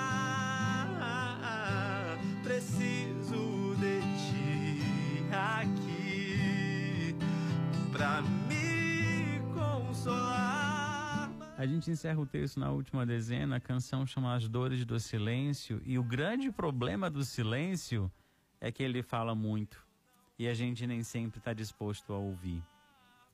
A 11.56 11.66
gente 11.66 11.88
encerra 11.88 12.20
o 12.20 12.26
texto 12.26 12.58
na 12.58 12.72
última 12.72 13.06
dezena, 13.06 13.56
a 13.56 13.60
canção 13.60 14.04
chama 14.04 14.34
As 14.34 14.48
Dores 14.48 14.84
do 14.84 14.98
Silêncio, 14.98 15.80
e 15.84 15.96
o 15.96 16.02
grande 16.02 16.50
problema 16.50 17.08
do 17.08 17.24
silêncio 17.24 18.10
é 18.60 18.72
que 18.72 18.82
ele 18.82 19.04
fala 19.04 19.36
muito 19.36 19.86
e 20.36 20.48
a 20.48 20.54
gente 20.54 20.84
nem 20.84 21.04
sempre 21.04 21.38
está 21.38 21.52
disposto 21.52 22.12
a 22.12 22.18
ouvir. 22.18 22.60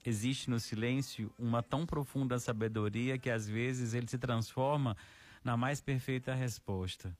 Existe 0.04 0.50
no 0.50 0.60
silêncio 0.60 1.32
uma 1.38 1.62
tão 1.62 1.86
profunda 1.86 2.38
sabedoria 2.38 3.16
que 3.16 3.30
às 3.30 3.48
vezes 3.48 3.94
ele 3.94 4.06
se 4.06 4.18
transforma 4.18 4.94
na 5.42 5.56
mais 5.56 5.80
perfeita 5.80 6.34
resposta. 6.34 7.16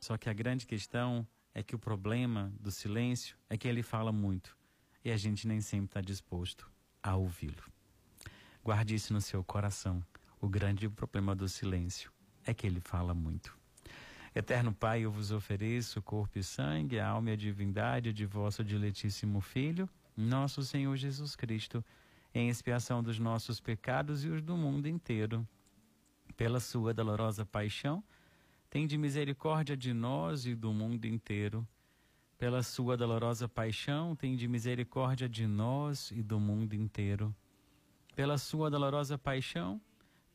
Só 0.00 0.16
que 0.16 0.30
a 0.30 0.32
grande 0.32 0.66
questão 0.66 1.26
é 1.52 1.64
que 1.64 1.74
o 1.74 1.78
problema 1.80 2.52
do 2.60 2.70
silêncio 2.70 3.36
é 3.50 3.58
que 3.58 3.66
ele 3.66 3.82
fala 3.82 4.12
muito 4.12 4.56
e 5.04 5.10
a 5.10 5.16
gente 5.16 5.48
nem 5.48 5.60
sempre 5.60 5.86
está 5.86 6.00
disposto 6.00 6.70
a 7.02 7.16
ouvi-lo. 7.16 7.64
Guarde 8.64 8.94
isso 8.94 9.12
no 9.12 9.20
seu 9.20 9.42
coração. 9.42 10.04
O 10.42 10.48
grande 10.48 10.86
problema 10.90 11.34
do 11.34 11.48
silêncio 11.48 12.12
é 12.44 12.52
que 12.52 12.66
ele 12.66 12.80
fala 12.80 13.14
muito. 13.14 13.56
Eterno 14.34 14.74
Pai, 14.74 15.00
eu 15.00 15.10
vos 15.10 15.30
ofereço 15.30 16.02
corpo 16.02 16.38
e 16.38 16.42
sangue, 16.42 17.00
a 17.00 17.08
alma 17.08 17.30
e 17.30 17.32
a 17.32 17.36
divindade 17.36 18.12
de 18.12 18.26
vosso 18.26 18.62
diletíssimo 18.62 19.40
Filho, 19.40 19.88
nosso 20.14 20.62
Senhor 20.62 20.94
Jesus 20.96 21.34
Cristo, 21.34 21.82
em 22.34 22.50
expiação 22.50 23.02
dos 23.02 23.18
nossos 23.18 23.58
pecados 23.58 24.24
e 24.24 24.28
os 24.28 24.42
do 24.42 24.54
mundo 24.54 24.86
inteiro. 24.86 25.48
Pela 26.36 26.60
sua 26.60 26.92
dolorosa 26.92 27.46
paixão, 27.46 28.04
Tende 28.72 28.96
misericórdia 28.96 29.76
de 29.76 29.92
nós 29.92 30.46
e 30.46 30.54
do 30.54 30.72
mundo 30.72 31.04
inteiro. 31.04 31.68
Pela 32.38 32.62
sua 32.62 32.96
dolorosa 32.96 33.46
paixão, 33.46 34.16
tende 34.16 34.48
misericórdia 34.48 35.28
de 35.28 35.46
nós 35.46 36.10
e 36.10 36.22
do 36.22 36.40
mundo 36.40 36.72
inteiro. 36.72 37.36
Pela 38.16 38.38
sua 38.38 38.70
dolorosa 38.70 39.18
paixão, 39.18 39.78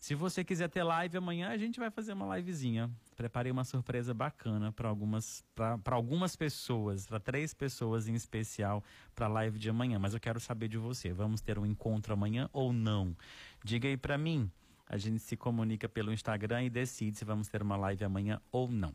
Se 0.00 0.14
você 0.14 0.42
quiser 0.42 0.70
ter 0.70 0.82
live 0.82 1.18
amanhã, 1.18 1.50
a 1.50 1.58
gente 1.58 1.78
vai 1.78 1.90
fazer 1.90 2.14
uma 2.14 2.34
livezinha. 2.34 2.90
Preparei 3.14 3.52
uma 3.52 3.64
surpresa 3.64 4.14
bacana 4.14 4.72
para 4.72 4.88
algumas, 4.88 5.44
para 5.54 5.94
algumas 5.94 6.34
pessoas, 6.34 7.06
para 7.06 7.20
três 7.20 7.52
pessoas 7.52 8.08
em 8.08 8.14
especial 8.14 8.82
para 9.14 9.26
a 9.26 9.28
live 9.28 9.58
de 9.58 9.68
amanhã. 9.68 9.98
Mas 9.98 10.14
eu 10.14 10.18
quero 10.18 10.40
saber 10.40 10.68
de 10.68 10.78
você. 10.78 11.12
Vamos 11.12 11.42
ter 11.42 11.58
um 11.58 11.66
encontro 11.66 12.14
amanhã 12.14 12.48
ou 12.50 12.72
não? 12.72 13.14
Diga 13.62 13.88
aí 13.88 13.96
para 13.96 14.16
mim. 14.16 14.50
A 14.88 14.96
gente 14.96 15.18
se 15.18 15.36
comunica 15.36 15.86
pelo 15.86 16.10
Instagram 16.10 16.64
e 16.64 16.70
decide 16.70 17.18
se 17.18 17.24
vamos 17.26 17.48
ter 17.48 17.62
uma 17.62 17.76
live 17.76 18.02
amanhã 18.02 18.40
ou 18.50 18.72
não. 18.72 18.94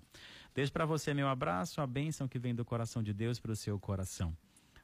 Deixo 0.55 0.73
para 0.73 0.87
você 0.87 1.13
meu 1.13 1.27
abraço, 1.27 1.81
a 1.81 1.87
bênção 1.87 2.27
que 2.27 2.39
vem 2.39 2.55
do 2.55 2.65
coração 2.65 3.03
de 3.03 3.13
Deus 3.13 3.39
para 3.39 3.51
o 3.51 3.55
seu 3.55 3.79
coração. 3.79 4.35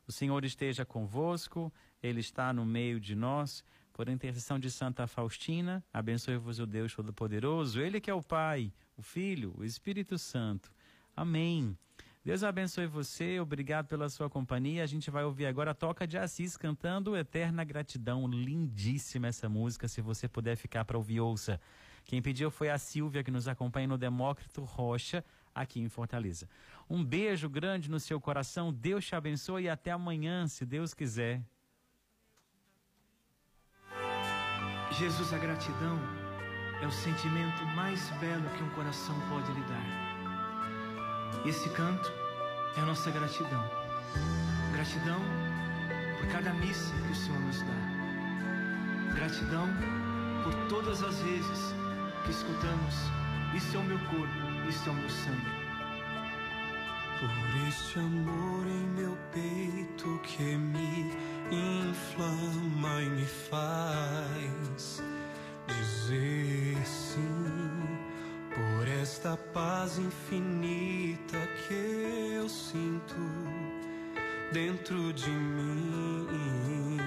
O 0.07 0.11
Senhor 0.11 0.45
esteja 0.45 0.85
convosco, 0.85 1.73
Ele 2.01 2.19
está 2.19 2.53
no 2.53 2.63
meio 2.63 2.99
de 2.99 3.15
nós. 3.15 3.63
Por 4.01 4.09
intercessão 4.09 4.57
de 4.57 4.71
Santa 4.71 5.05
Faustina, 5.05 5.85
abençoe-vos 5.93 6.57
o 6.57 6.65
Deus 6.65 6.91
Todo-Poderoso, 6.91 7.79
Ele 7.79 8.01
que 8.01 8.09
é 8.09 8.13
o 8.15 8.23
Pai, 8.23 8.73
o 8.97 9.03
Filho, 9.03 9.53
o 9.55 9.63
Espírito 9.63 10.17
Santo. 10.17 10.71
Amém. 11.15 11.77
Deus 12.25 12.43
abençoe 12.43 12.87
você, 12.87 13.39
obrigado 13.39 13.85
pela 13.85 14.09
sua 14.09 14.27
companhia. 14.27 14.81
A 14.81 14.87
gente 14.87 15.11
vai 15.11 15.23
ouvir 15.23 15.45
agora 15.45 15.69
a 15.69 15.75
Toca 15.75 16.07
de 16.07 16.17
Assis 16.17 16.57
cantando 16.57 17.15
Eterna 17.15 17.63
Gratidão. 17.63 18.27
Lindíssima 18.27 19.27
essa 19.27 19.47
música, 19.47 19.87
se 19.87 20.01
você 20.01 20.27
puder 20.27 20.55
ficar 20.55 20.83
para 20.83 20.97
ouvir, 20.97 21.19
ouça. 21.19 21.61
Quem 22.03 22.23
pediu 22.23 22.49
foi 22.49 22.71
a 22.71 22.79
Silvia, 22.79 23.23
que 23.23 23.29
nos 23.29 23.47
acompanha 23.47 23.87
no 23.87 23.99
Demócrito 23.99 24.63
Rocha, 24.63 25.23
aqui 25.53 25.79
em 25.79 25.89
Fortaleza. 25.89 26.49
Um 26.89 27.05
beijo 27.05 27.47
grande 27.47 27.87
no 27.87 27.99
seu 27.99 28.19
coração, 28.19 28.73
Deus 28.73 29.05
te 29.05 29.13
abençoe 29.13 29.65
e 29.65 29.69
até 29.69 29.91
amanhã, 29.91 30.47
se 30.47 30.65
Deus 30.65 30.91
quiser. 30.91 31.43
Jesus, 35.01 35.33
a 35.33 35.37
gratidão 35.39 35.99
é 36.79 36.85
o 36.85 36.91
sentimento 36.91 37.65
mais 37.75 38.07
belo 38.19 38.47
que 38.55 38.63
um 38.63 38.69
coração 38.69 39.15
pode 39.29 39.51
lhe 39.51 39.63
dar. 39.63 41.43
Esse 41.43 41.67
canto 41.69 42.13
é 42.77 42.81
a 42.81 42.85
nossa 42.85 43.09
gratidão. 43.09 43.63
Gratidão 44.71 45.19
por 46.19 46.27
cada 46.27 46.53
missa 46.53 46.93
que 47.07 47.13
o 47.13 47.15
Senhor 47.15 47.39
nos 47.39 47.63
dá. 47.63 49.15
Gratidão 49.15 49.67
por 50.43 50.53
todas 50.69 51.01
as 51.01 51.19
vezes 51.21 51.73
que 52.23 52.29
escutamos: 52.29 52.93
Isso 53.55 53.77
é 53.77 53.79
o 53.79 53.83
meu 53.83 53.97
corpo, 54.01 54.69
isso 54.69 54.87
é 54.87 54.91
o 54.91 54.95
meu 54.95 55.09
sangue. 55.09 55.61
Por 57.19 57.67
este 57.67 57.97
amor 57.97 58.67
em 58.67 58.85
meu 59.01 59.17
peito 59.31 60.19
que 60.21 60.55
me 60.57 61.09
inflama 61.51 63.01
e 63.01 63.09
me 63.09 63.25
faz 63.25 65.03
dizer 65.67 66.77
sim 66.85 67.99
por 68.53 68.87
esta 68.87 69.37
paz 69.53 69.97
infinita 69.97 71.37
que 71.67 72.33
eu 72.35 72.47
sinto 72.49 73.15
dentro 74.51 75.13
de 75.13 75.29
mim, 75.29 76.97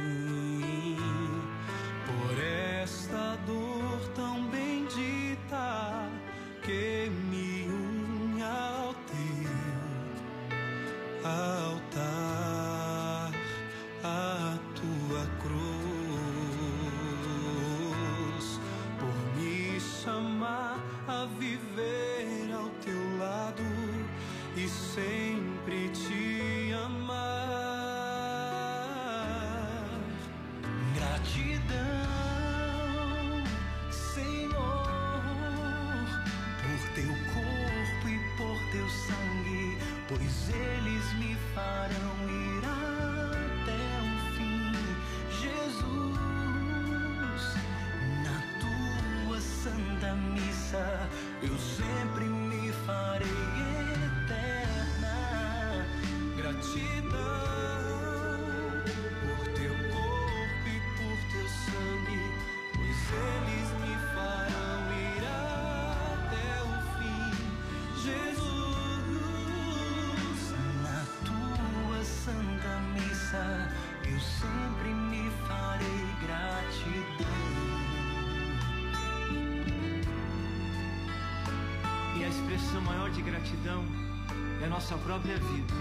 nossa 84.75 84.99
própria 84.99 85.39
vida, 85.39 85.73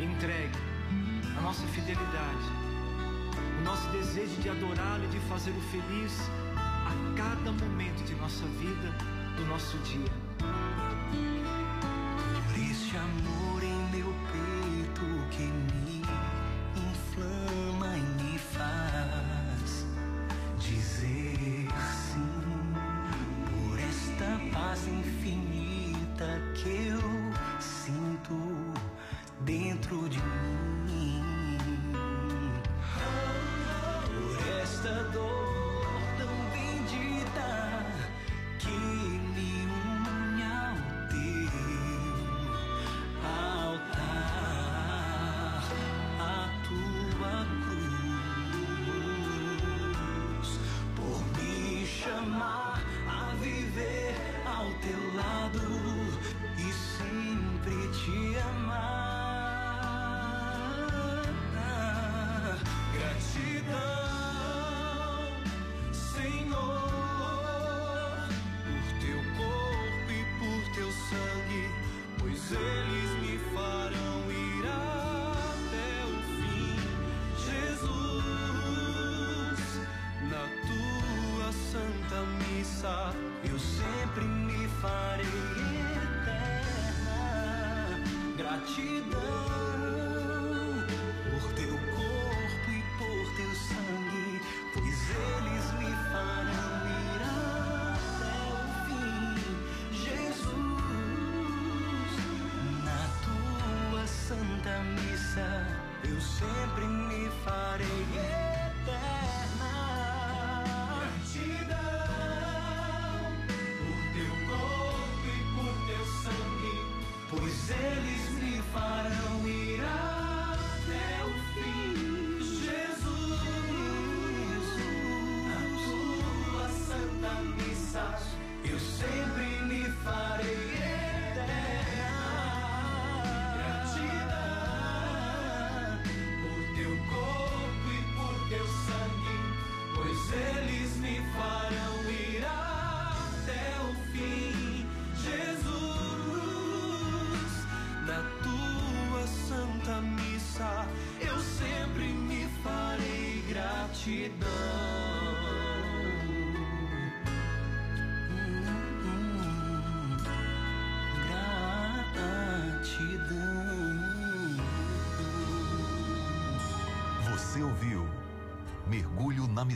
entregue, 0.00 0.58
a 1.36 1.40
nossa 1.42 1.66
fidelidade, 1.66 2.48
o 3.60 3.62
nosso 3.62 3.86
desejo 3.90 4.40
de 4.40 4.48
adorá-lo 4.48 5.04
e 5.04 5.08
de 5.08 5.20
fazê-lo 5.28 5.60
feliz 5.70 6.18
a 6.56 6.94
cada 7.14 7.52
momento 7.52 8.02
de 8.06 8.14
nossa 8.14 8.46
vida, 8.58 8.90
do 9.36 9.44
nosso 9.44 9.76
dia. 9.80 10.10
Por 12.46 12.58
este 12.58 12.96
amor 12.96 13.45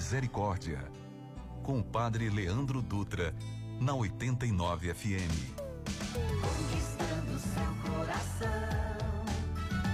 Misericórdia 0.01 0.79
com 1.63 1.79
o 1.79 1.85
Padre 1.85 2.31
Leandro 2.31 2.81
Dutra 2.81 3.35
na 3.79 3.95
89 3.95 4.95
FM. 4.95 5.60